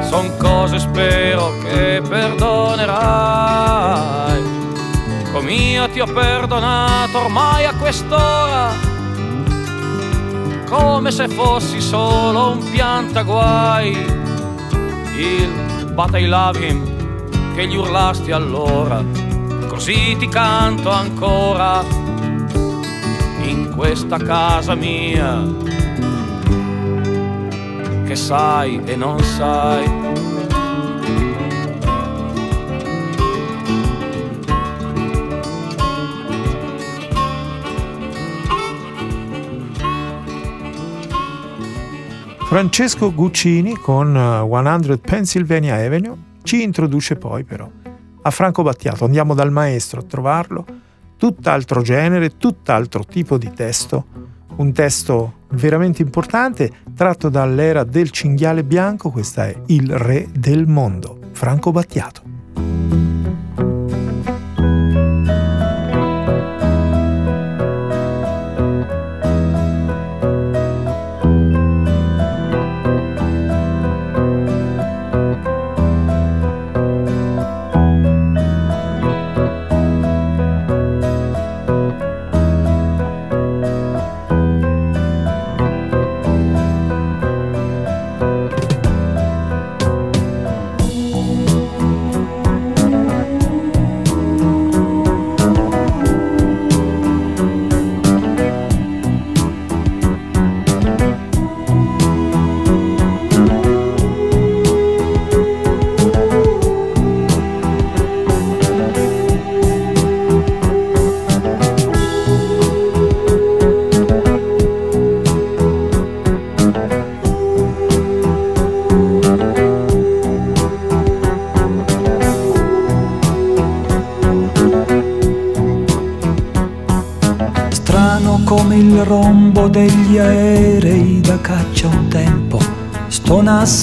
Son 0.00 0.34
cose 0.38 0.78
spero 0.78 1.58
che 1.58 2.00
perdonerai, 2.08 2.82
come 5.32 5.52
io 5.52 5.90
ti 5.90 6.00
ho 6.00 6.06
perdonato 6.06 7.18
ormai 7.18 7.66
a 7.66 7.74
quest'ora, 7.74 8.95
come 10.68 11.10
se 11.10 11.28
fossi 11.28 11.80
solo 11.80 12.52
un 12.52 12.70
piantaguai. 12.70 13.90
Il 15.16 15.94
him, 16.60 17.54
che 17.54 17.66
gli 17.66 17.76
urlasti 17.76 18.32
allora, 18.32 19.02
così 19.68 20.16
ti 20.18 20.28
canto 20.28 20.90
ancora 20.90 21.82
in 23.42 23.72
questa 23.74 24.18
casa 24.18 24.74
mia, 24.74 25.42
che 28.04 28.16
sai 28.16 28.82
e 28.84 28.96
non 28.96 29.18
sai. 29.20 30.05
Francesco 42.46 43.12
Guccini 43.12 43.74
con 43.74 44.14
100 44.14 44.92
eh, 44.92 44.98
Pennsylvania 44.98 45.74
Avenue 45.74 46.16
ci 46.44 46.62
introduce 46.62 47.16
poi 47.16 47.42
però 47.42 47.68
a 48.22 48.30
Franco 48.30 48.62
Battiato. 48.62 49.04
Andiamo 49.04 49.34
dal 49.34 49.50
maestro 49.50 49.98
a 49.98 50.04
trovarlo, 50.04 50.64
tutt'altro 51.16 51.82
genere, 51.82 52.36
tutt'altro 52.36 53.04
tipo 53.04 53.36
di 53.36 53.52
testo, 53.52 54.06
un 54.56 54.72
testo 54.72 55.38
veramente 55.50 56.02
importante 56.02 56.70
tratto 56.94 57.28
dall'era 57.28 57.82
del 57.82 58.10
cinghiale 58.10 58.62
bianco, 58.62 59.10
questa 59.10 59.48
è 59.48 59.62
Il 59.66 59.96
re 59.96 60.28
del 60.32 60.68
mondo, 60.68 61.18
Franco 61.32 61.72
Battiato. 61.72 62.22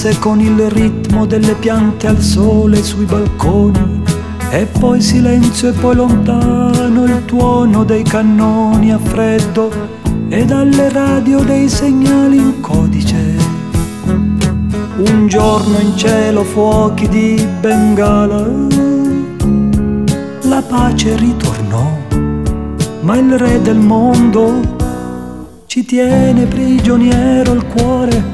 Stonasse 0.04 0.18
con 0.18 0.40
il 0.40 0.70
ritmo 0.70 1.24
delle 1.24 1.54
piante 1.54 2.06
al 2.06 2.20
sole 2.20 2.82
sui 2.82 3.06
balconi 3.06 4.02
e 4.50 4.66
poi 4.66 5.00
silenzio 5.00 5.70
e 5.70 5.72
poi 5.72 5.94
lontano 5.94 7.04
il 7.04 7.24
tuono 7.24 7.84
dei 7.84 8.02
cannoni 8.02 8.92
a 8.92 8.98
freddo 8.98 9.72
e 10.28 10.44
dalle 10.44 10.90
radio 10.90 11.42
dei 11.42 11.68
segnali 11.68 12.36
in 12.36 12.60
codice. 12.60 13.52
Un 14.96 15.26
giorno 15.26 15.78
in 15.78 15.96
cielo 15.96 16.44
fuochi 16.44 17.08
di 17.08 17.46
Bengala, 17.60 18.46
la 20.42 20.62
pace 20.62 21.16
ritornò, 21.16 21.98
ma 23.00 23.16
il 23.16 23.38
re 23.38 23.60
del 23.60 23.78
mondo 23.78 24.60
ci 25.66 25.84
tiene 25.84 26.44
prigioniero 26.44 27.52
il 27.52 27.64
cuore 27.66 28.33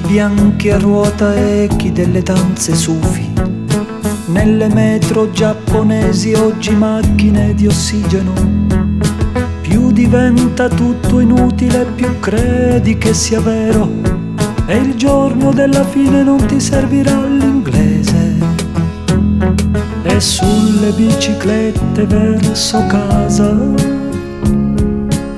bianchi 0.00 0.70
a 0.70 0.78
ruota 0.78 1.34
echi 1.34 1.92
delle 1.92 2.22
danze 2.22 2.74
sufi, 2.74 3.32
nelle 4.26 4.68
metro 4.68 5.30
giapponesi 5.30 6.32
oggi 6.34 6.74
macchine 6.74 7.54
di 7.54 7.66
ossigeno. 7.66 8.32
Più 9.60 9.90
diventa 9.90 10.68
tutto 10.68 11.20
inutile, 11.20 11.86
più 11.94 12.18
credi 12.20 12.98
che 12.98 13.14
sia 13.14 13.40
vero, 13.40 13.88
e 14.66 14.76
il 14.76 14.94
giorno 14.94 15.52
della 15.52 15.84
fine 15.84 16.22
non 16.22 16.44
ti 16.46 16.60
servirà 16.60 17.24
l'inglese. 17.26 18.36
E 20.02 20.20
sulle 20.20 20.90
biciclette 20.92 22.04
verso 22.06 22.84
casa 22.86 23.56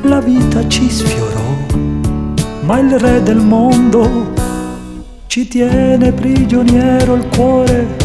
la 0.03 0.21
vita 0.21 0.67
ci 0.67 0.91
sfiorò 0.91 1.41
ma 2.71 2.79
il 2.79 2.97
re 3.01 3.21
del 3.21 3.39
mondo 3.39 4.30
ci 5.31 5.47
tiene 5.47 6.11
prigioniero 6.11 7.15
il 7.15 7.29
cuore 7.29 8.00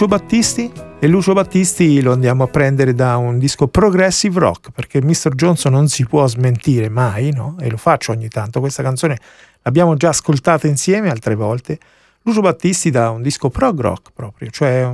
Lucio 0.00 0.16
Battisti? 0.16 0.72
E 1.00 1.08
Lucio 1.08 1.32
Battisti 1.32 2.00
lo 2.00 2.12
andiamo 2.12 2.44
a 2.44 2.46
prendere 2.46 2.94
da 2.94 3.16
un 3.16 3.36
disco 3.36 3.66
progressive 3.66 4.38
rock, 4.38 4.70
perché 4.70 5.02
Mr. 5.02 5.34
Johnson 5.34 5.72
non 5.72 5.88
si 5.88 6.06
può 6.06 6.24
smentire 6.28 6.88
mai, 6.88 7.32
no? 7.32 7.56
E 7.58 7.68
lo 7.68 7.76
faccio 7.76 8.12
ogni 8.12 8.28
tanto. 8.28 8.60
Questa 8.60 8.80
canzone 8.80 9.18
l'abbiamo 9.62 9.96
già 9.96 10.10
ascoltata 10.10 10.68
insieme 10.68 11.10
altre 11.10 11.34
volte. 11.34 11.80
Lucio 12.22 12.42
Battisti 12.42 12.90
da 12.90 13.10
un 13.10 13.22
disco 13.22 13.50
prog 13.50 13.80
rock 13.80 14.12
proprio, 14.14 14.50
cioè 14.50 14.88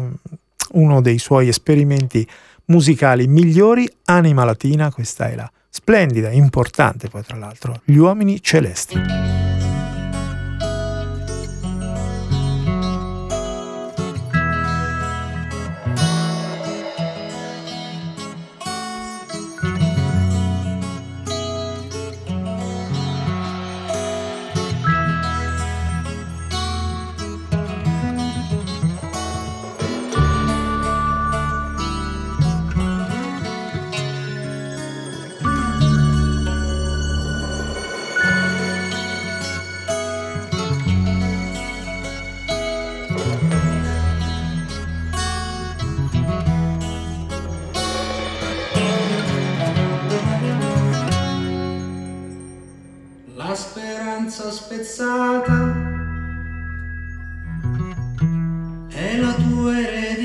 uno 0.73 1.03
dei 1.03 1.19
suoi 1.19 1.49
esperimenti 1.49 2.27
musicali 2.69 3.27
migliori, 3.27 3.87
Anima 4.07 4.45
Latina, 4.45 4.91
questa 4.91 5.29
è 5.29 5.35
la 5.35 5.53
splendida, 5.69 6.31
importante 6.31 7.11
poi 7.11 7.23
tra 7.23 7.37
l'altro, 7.37 7.79
Gli 7.85 7.97
uomini 7.97 8.41
celesti. 8.41 9.54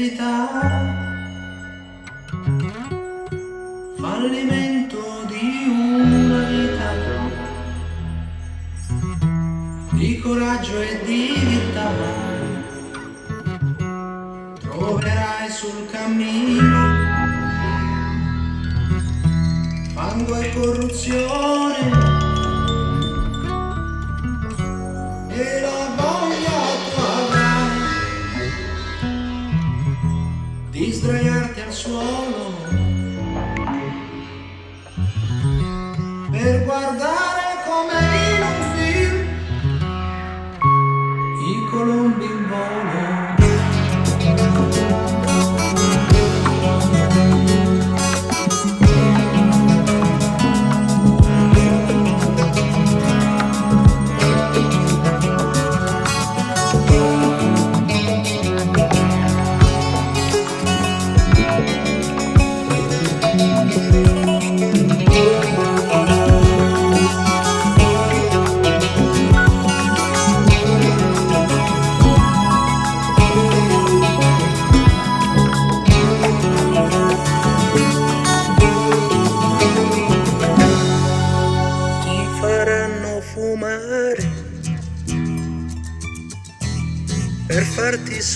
verità. 0.09 0.97
Fallimento 3.97 5.25
di 5.27 5.65
una 5.67 6.43
vita, 6.49 6.91
di 9.91 10.19
coraggio 10.19 10.81
e 10.81 11.01
di 11.05 11.33
vita. 11.37 11.91
Troverai 14.59 15.49
sul 15.49 15.85
cammino 15.91 17.07
fango 19.93 20.35
e 20.37 20.53
corruzione. 20.53 21.58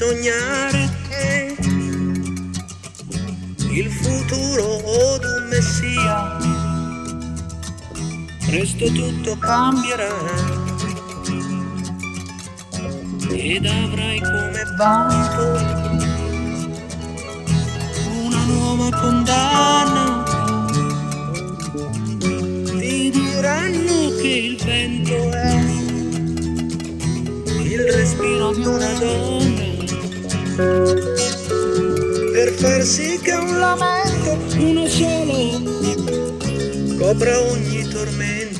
sognare 0.03 0.89
eh. 1.07 1.55
il 3.71 3.89
futuro 3.89 4.63
o 4.63 5.15
un 5.15 5.47
messia. 5.49 6.37
Presto 8.45 8.91
tutto 8.91 9.37
cambierà. 9.37 10.13
Ed 13.29 13.65
avrai 13.65 14.19
come 14.19 14.63
vanto 14.77 15.43
una 18.25 18.43
nuova 18.43 18.89
condanna. 18.99 20.23
Ti 22.77 23.09
diranno 23.09 24.15
che 24.19 24.27
il 24.27 24.57
vento 24.63 25.31
è 25.31 25.63
il 27.61 27.79
respiro 27.79 28.51
di 28.53 28.65
una 28.65 28.93
donna 28.99 29.42
per 30.55 32.51
far 32.53 32.83
sì 32.83 33.19
che 33.21 33.33
un 33.33 33.57
lamento, 33.57 34.37
uno 34.57 34.85
solo, 34.87 35.61
copra 36.97 37.39
ogni 37.41 37.87
tormento. 37.87 38.52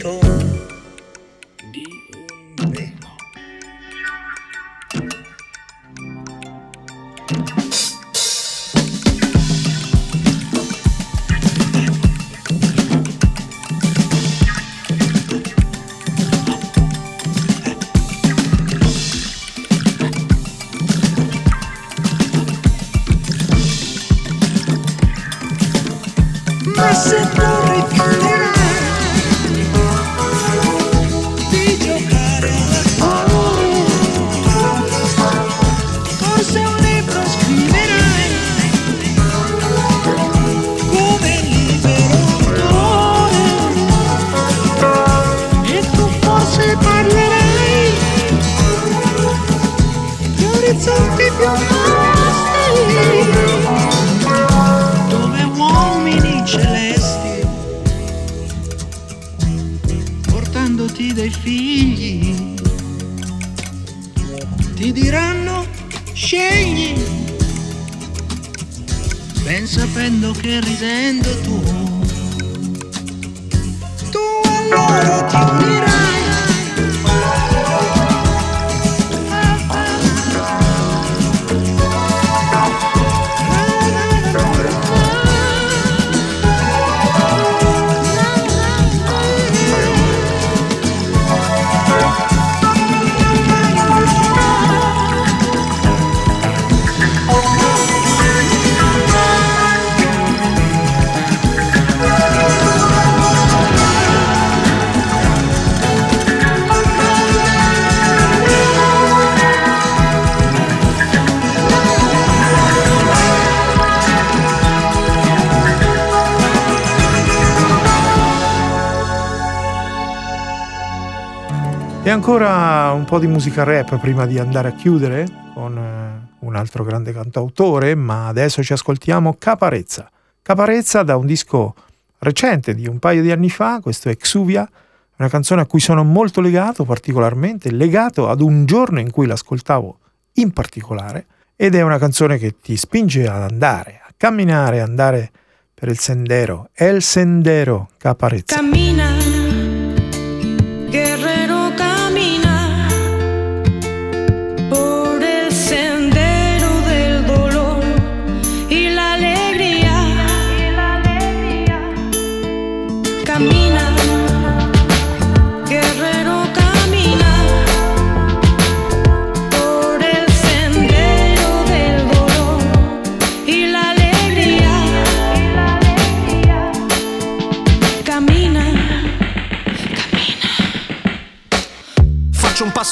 Ancora 122.14 122.92
un 122.92 123.06
po' 123.06 123.18
di 123.18 123.26
musica 123.26 123.64
rap 123.64 123.98
prima 123.98 124.28
di 124.28 124.38
andare 124.38 124.68
a 124.68 124.74
chiudere 124.74 125.26
con 125.56 125.76
eh, 125.76 126.36
un 126.46 126.56
altro 126.56 126.84
grande 126.84 127.12
cantautore, 127.12 127.96
ma 127.96 128.28
adesso 128.28 128.62
ci 128.62 128.72
ascoltiamo 128.72 129.36
Caparezza. 129.40 130.12
Caparezza 130.44 131.02
da 131.02 131.18
un 131.18 131.26
disco 131.26 131.74
recente 132.20 132.76
di 132.76 132.88
un 132.88 133.00
paio 133.00 133.24
di 133.24 133.32
anni 133.32 133.50
fa, 133.50 133.80
questo 133.82 134.10
è 134.10 134.16
Xuvia, 134.16 134.70
una 135.18 135.28
canzone 135.28 135.62
a 135.62 135.66
cui 135.66 135.80
sono 135.80 136.04
molto 136.04 136.40
legato, 136.40 136.86
particolarmente 136.86 137.72
legato 137.72 138.30
ad 138.30 138.42
un 138.42 138.66
giorno 138.66 139.00
in 139.00 139.10
cui 139.10 139.26
l'ascoltavo 139.26 139.98
in 140.34 140.52
particolare, 140.52 141.26
ed 141.56 141.74
è 141.74 141.82
una 141.82 141.98
canzone 141.98 142.38
che 142.38 142.60
ti 142.62 142.78
spinge 142.78 143.28
ad 143.28 143.42
andare, 143.42 144.02
a 144.06 144.14
camminare, 144.16 144.82
andare 144.82 145.32
per 145.74 145.90
il 145.90 145.98
sendero. 145.98 146.70
È 146.74 146.86
il 146.86 147.02
sendero 147.02 147.90
Caparezza. 147.98 148.56
Cammina 148.56 149.23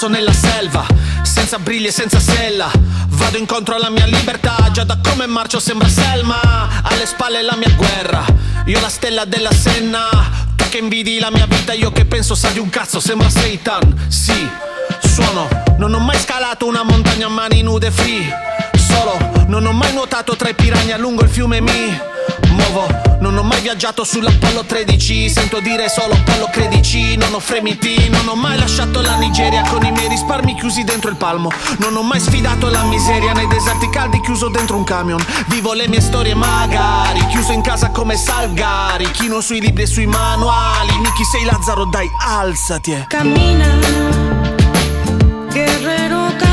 passo 0.01 0.07
nella 0.07 0.33
selva, 0.33 0.85
senza 1.21 1.59
briglie 1.59 1.89
e 1.89 1.91
senza 1.91 2.19
sella. 2.19 2.71
Vado 3.09 3.37
incontro 3.37 3.75
alla 3.75 3.89
mia 3.89 4.05
libertà, 4.05 4.69
già 4.71 4.83
da 4.83 4.97
come 5.03 5.27
marcio 5.27 5.59
sembra 5.59 5.87
Selma. 5.87 6.39
Alle 6.81 7.05
spalle 7.05 7.43
la 7.43 7.55
mia 7.55 7.69
guerra, 7.75 8.25
io 8.65 8.79
la 8.79 8.89
stella 8.89 9.25
della 9.25 9.51
Senna. 9.51 10.09
Tu 10.55 10.69
che 10.69 10.79
invidi 10.79 11.19
la 11.19 11.29
mia 11.29 11.45
vita, 11.45 11.73
io 11.73 11.91
che 11.91 12.05
penso 12.05 12.33
sa 12.33 12.49
di 12.49 12.57
un 12.57 12.69
cazzo, 12.69 12.99
sembra 12.99 13.29
Satan. 13.29 14.07
Sì, 14.07 14.49
suono, 15.03 15.47
non 15.77 15.93
ho 15.93 15.99
mai 15.99 16.17
scalato 16.17 16.65
una 16.65 16.81
montagna 16.81 17.27
a 17.27 17.29
mani 17.29 17.61
nude 17.61 17.91
free. 17.91 18.27
Solo, 18.73 19.30
non 19.51 19.65
ho 19.65 19.73
mai 19.73 19.91
nuotato 19.91 20.37
tra 20.37 20.47
i 20.47 20.55
piranha 20.55 20.95
lungo 20.97 21.23
il 21.23 21.29
fiume 21.29 21.59
Mi. 21.59 21.99
Muovo, 22.51 22.87
non 23.19 23.37
ho 23.37 23.43
mai 23.43 23.59
viaggiato 23.59 24.03
sull'Apollo 24.03 24.63
13 24.65 25.29
Sento 25.29 25.59
dire 25.59 25.89
solo 25.89 26.13
Apollo 26.13 26.47
credici. 26.49 27.17
Non 27.17 27.33
ho 27.33 27.39
fremiti, 27.39 28.07
non 28.07 28.29
ho 28.29 28.35
mai 28.35 28.57
lasciato 28.57 29.01
la 29.01 29.17
Nigeria 29.17 29.63
Con 29.67 29.83
i 29.83 29.91
miei 29.91 30.07
risparmi 30.07 30.55
chiusi 30.55 30.85
dentro 30.85 31.09
il 31.09 31.17
palmo. 31.17 31.51
Non 31.79 31.97
ho 31.97 32.01
mai 32.01 32.21
sfidato 32.21 32.69
la 32.69 32.83
miseria 32.83 33.33
Nei 33.33 33.47
deserti 33.47 33.89
caldi 33.89 34.21
chiuso 34.21 34.47
dentro 34.47 34.77
un 34.77 34.85
camion. 34.85 35.21
Vivo 35.47 35.73
le 35.73 35.89
mie 35.89 35.99
storie 35.99 36.33
magari 36.33 37.25
Chiuso 37.27 37.51
in 37.51 37.61
casa 37.61 37.89
come 37.89 38.15
Salgari. 38.15 39.11
Chino 39.11 39.41
sui 39.41 39.59
libri 39.59 39.83
e 39.83 39.87
sui 39.87 40.05
manuali. 40.05 40.97
Miki 40.99 41.25
sei 41.25 41.43
Lazzaro 41.43 41.85
dai 41.87 42.09
alzati 42.25 42.93
eh. 42.93 43.05
Camina, 43.09 43.67
guerrero 45.49 46.35
camina 46.37 46.50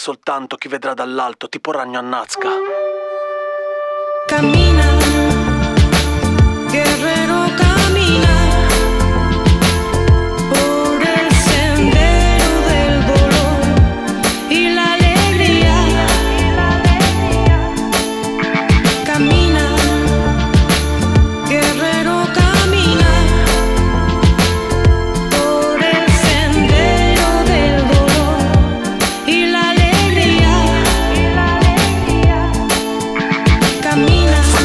soltanto 0.00 0.56
chi 0.56 0.68
vedrà 0.68 0.94
dall'alto 0.94 1.46
Tipo 1.50 1.72
ragno 1.72 1.98
a 1.98 2.02
Nazca 2.02 2.89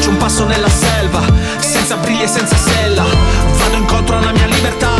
Faccio 0.06 0.18
un 0.18 0.24
passo 0.24 0.44
nella 0.44 0.68
selva 0.68 1.20
Senza 1.58 1.96
briglie 1.96 2.22
e 2.22 2.28
senza 2.28 2.56
sella. 2.56 3.04
Vado 3.58 3.76
incontro 3.76 4.16
alla 4.16 4.30
mia 4.30 4.46
libertà. 4.46 4.94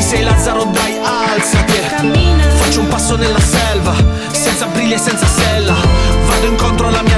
Sei 0.00 0.22
Lazzaro 0.22 0.64
dai 0.64 0.98
alzati. 1.04 1.72
Cammina. 1.88 2.42
Faccio 2.48 2.80
un 2.80 2.88
passo 2.88 3.16
nella 3.16 3.38
selva 3.38 3.94
Senza 4.32 4.66
briglie 4.66 4.94
e 4.94 4.98
senza 4.98 5.26
sella. 5.26 5.76
Vado 6.26 6.46
incontro 6.46 6.88
alla 6.88 7.02
mia 7.02 7.09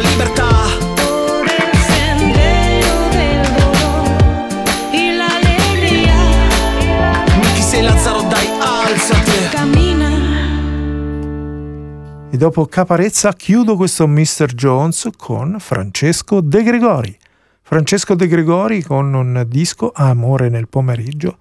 dopo 12.43 12.66
Caparezza 12.66 13.34
chiudo 13.34 13.76
questo 13.76 14.09
Mr. 14.09 14.47
Jones 14.55 15.11
con 15.16 15.59
Francesco 15.61 16.40
De 16.40 16.64
Gregori. 16.64 17.16
Francesco 17.62 18.16
De 18.16 18.26
Gregori 18.26 18.82
con 18.82 19.14
un 19.14 19.45
disco 19.47 19.93
Amore 19.95 20.49
nel 20.49 20.66
pomeriggio 20.66 21.38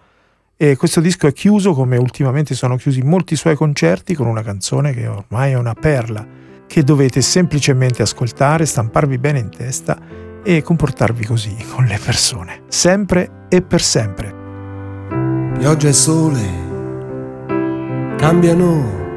e 0.56 0.76
questo 0.76 1.00
disco 1.00 1.26
è 1.26 1.34
chiuso 1.34 1.74
come 1.74 1.98
ultimamente 1.98 2.54
sono 2.54 2.76
chiusi 2.76 3.02
molti 3.02 3.36
suoi 3.36 3.56
concerti 3.56 4.14
con 4.14 4.28
una 4.28 4.44
canzone 4.44 4.94
che 4.94 5.08
ormai 5.08 5.54
è 5.54 5.58
una 5.58 5.74
perla 5.74 6.24
che 6.68 6.84
dovete 6.84 7.22
semplicemente 7.22 8.04
ascoltare, 8.04 8.68
stamparvi 8.68 9.18
bene 9.18 9.40
in 9.40 9.50
testa 9.50 9.98
e 10.44 10.62
comportarvi 10.62 11.26
così 11.26 11.56
con 11.74 11.86
le 11.86 11.98
persone, 11.98 12.62
sempre 12.68 13.48
e 13.50 13.64
per 13.64 13.82
sempre. 13.82 14.36
Pioggia 15.58 15.88
e 15.88 15.94
sole 15.94 16.70
cambiano 18.18 19.11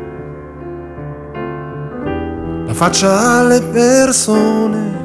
la 2.67 2.73
faccia 2.73 3.39
alle 3.39 3.61
persone. 3.61 5.03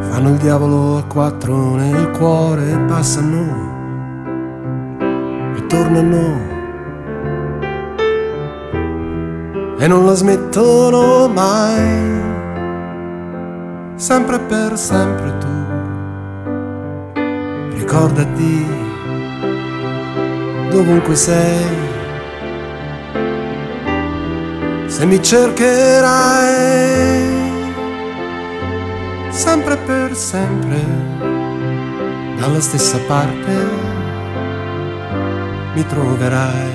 Fanno 0.00 0.28
il 0.30 0.36
diavolo 0.36 0.98
a 0.98 1.04
quattro 1.04 1.74
nel 1.74 2.10
cuore 2.10 2.70
e 2.70 2.78
passano 2.86 3.72
e 5.56 5.66
tornano. 5.66 6.52
E 9.78 9.86
non 9.88 10.06
la 10.06 10.14
smettono 10.14 11.28
mai, 11.28 12.20
sempre 13.96 14.38
per 14.38 14.78
sempre 14.78 15.38
tu 15.38 15.54
ricordati 17.76 18.66
dovunque 20.70 21.14
sei. 21.14 21.93
Se 24.94 25.04
mi 25.06 25.20
cercherai 25.20 26.72
sempre 29.28 29.76
per 29.76 30.14
sempre 30.14 30.80
dalla 32.38 32.60
stessa 32.60 32.98
parte 32.98 33.52
mi 35.74 35.84
troverai. 35.84 36.72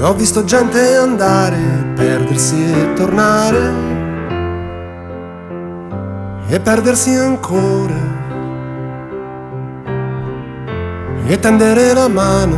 Ho 0.00 0.14
visto 0.14 0.42
gente 0.42 0.96
andare, 0.96 1.92
perdersi 1.94 2.64
e 2.64 2.94
tornare 2.94 3.72
e 6.48 6.58
perdersi 6.58 7.14
ancora 7.14 8.19
e 11.30 11.38
tendere 11.38 11.92
la 11.92 12.08
mano 12.08 12.56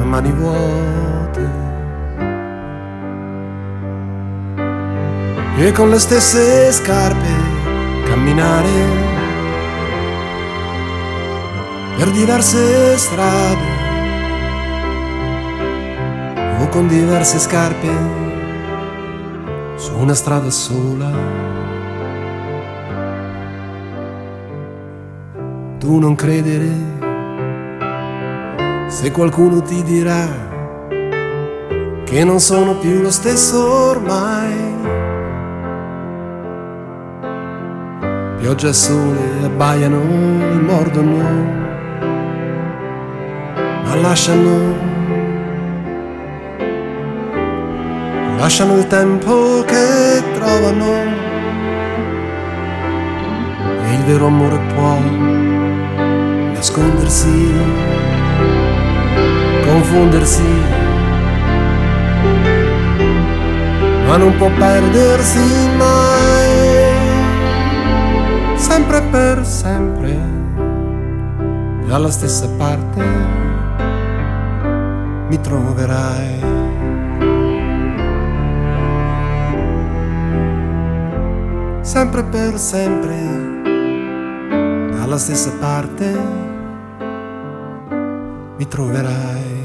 a 0.00 0.04
mani 0.04 0.32
vuote 0.32 1.46
e 5.58 5.72
con 5.72 5.90
le 5.90 5.98
stesse 5.98 6.72
scarpe 6.72 7.28
camminare 8.06 8.70
per 11.98 12.10
diverse 12.12 12.96
strade 12.96 13.76
o 16.60 16.68
con 16.68 16.88
diverse 16.88 17.38
scarpe 17.38 17.90
su 19.76 19.94
una 19.98 20.14
strada 20.14 20.48
sola. 20.48 21.10
Tu 25.78 25.98
non 25.98 26.14
credere 26.14 26.97
se 28.88 29.12
qualcuno 29.12 29.62
ti 29.62 29.82
dirà 29.82 30.26
che 32.04 32.24
non 32.24 32.40
sono 32.40 32.74
più 32.76 33.02
lo 33.02 33.10
stesso 33.10 33.90
ormai. 33.90 34.76
Pioggia 38.38 38.68
e 38.68 38.72
sole 38.72 39.44
abbaiano 39.44 40.00
e 40.00 40.54
mordono, 40.54 41.22
ma 43.84 43.94
lasciano 43.96 44.96
lasciano 48.38 48.76
il 48.76 48.86
tempo 48.86 49.62
che 49.66 50.22
trovano 50.32 50.92
e 53.84 53.94
il 53.94 54.04
vero 54.06 54.26
amore 54.26 54.58
può 54.74 54.96
nascondersi, 56.54 57.52
confondersi, 59.88 60.42
ma 64.06 64.16
non 64.18 64.36
può 64.36 64.50
perdersi 64.50 65.40
mai, 65.78 66.96
sempre 68.56 69.00
per 69.10 69.46
sempre, 69.46 70.18
dalla 71.86 72.10
stessa 72.10 72.46
parte 72.58 73.02
mi 75.28 75.40
troverai. 75.40 76.56
sempre 81.80 82.22
per 82.22 82.58
sempre, 82.58 83.16
dalla 84.92 85.16
stessa 85.16 85.50
parte 85.58 86.18
mi 88.58 88.68
troverai. 88.68 89.57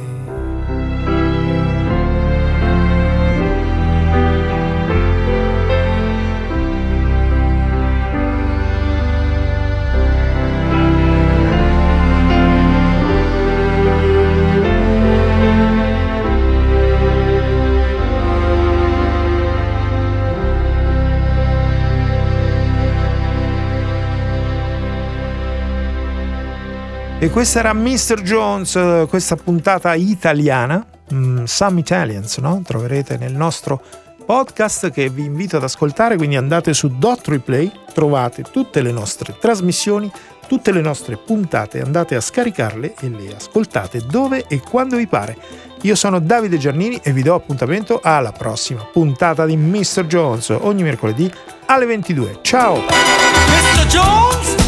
E 27.23 27.29
questa 27.29 27.59
era 27.59 27.73
Mr. 27.73 28.21
Jones, 28.21 28.75
eh, 28.75 29.05
questa 29.07 29.37
puntata 29.37 29.93
italiana, 29.93 30.85
mm, 31.13 31.45
Some 31.45 31.79
Italians, 31.79 32.37
no? 32.39 32.61
Troverete 32.65 33.15
nel 33.15 33.33
nostro 33.33 33.81
podcast 34.25 34.91
che 34.91 35.07
vi 35.07 35.23
invito 35.23 35.55
ad 35.55 35.63
ascoltare, 35.63 36.17
quindi 36.17 36.35
andate 36.35 36.73
su 36.73 36.89
Dot 36.97 37.25
Replay, 37.29 37.71
trovate 37.93 38.41
tutte 38.41 38.81
le 38.81 38.91
nostre 38.91 39.37
trasmissioni, 39.39 40.11
tutte 40.47 40.73
le 40.73 40.81
nostre 40.81 41.15
puntate, 41.15 41.79
andate 41.79 42.15
a 42.15 42.19
scaricarle 42.19 42.95
e 42.99 43.07
le 43.07 43.35
ascoltate 43.37 44.01
dove 44.05 44.43
e 44.49 44.59
quando 44.59 44.97
vi 44.97 45.07
pare. 45.07 45.37
Io 45.83 45.95
sono 45.95 46.19
Davide 46.19 46.57
Giannini 46.57 46.99
e 47.01 47.13
vi 47.13 47.21
do 47.21 47.35
appuntamento 47.35 48.01
alla 48.03 48.33
prossima 48.33 48.85
puntata 48.91 49.45
di 49.45 49.55
Mr. 49.55 50.07
Jones, 50.07 50.49
ogni 50.49 50.83
mercoledì 50.83 51.31
alle 51.67 51.85
22. 51.85 52.39
Ciao! 52.41 52.81
Mr. 52.81 53.85
Jones, 53.87 54.62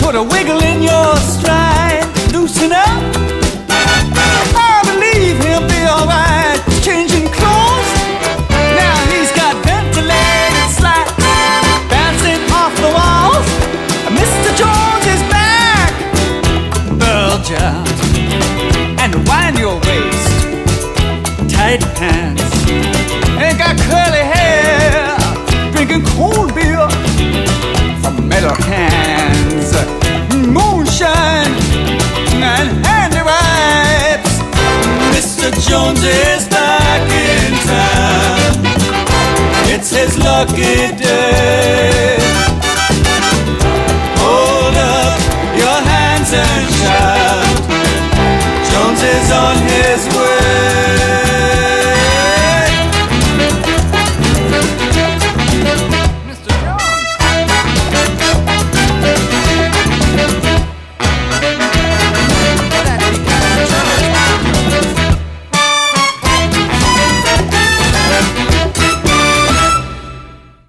put 0.00 0.14
a 0.14 0.22
wiggle 0.22 0.62
in 0.62 0.82
your 0.82 1.16
stride, 1.16 2.04
loosen 2.32 2.72
up. 2.72 3.02
I 4.56 4.82
believe 4.90 5.36
he'll 5.44 5.66
be 5.68 5.80
alright. 5.94 6.60
Changing 6.82 7.26
clothes, 7.28 7.90
now 8.80 8.96
he's 9.12 9.32
got 9.32 9.54
ventilated 9.64 10.68
slats 10.78 11.12
bouncing 11.90 12.42
off 12.52 12.74
the 12.84 12.90
walls. 12.98 13.48
Mr. 14.20 14.50
Jones 14.60 15.06
is 15.14 15.22
back. 15.32 15.92
Bulge 17.00 17.52
out 17.52 17.88
and 19.02 19.12
wind 19.28 19.58
your 19.58 19.76
waist, 19.88 20.30
tight 21.52 21.82
pants, 21.96 22.53
moonshine 30.94 31.54
and 32.42 32.86
handy 32.86 33.22
wipes. 33.22 34.38
Mr. 35.14 35.50
Jones 35.68 36.02
is 36.04 36.46
back 36.48 37.02
in 37.10 37.52
town. 37.66 38.60
It's 39.74 39.90
his 39.90 40.16
lucky 40.18 40.96
day. 40.96 42.23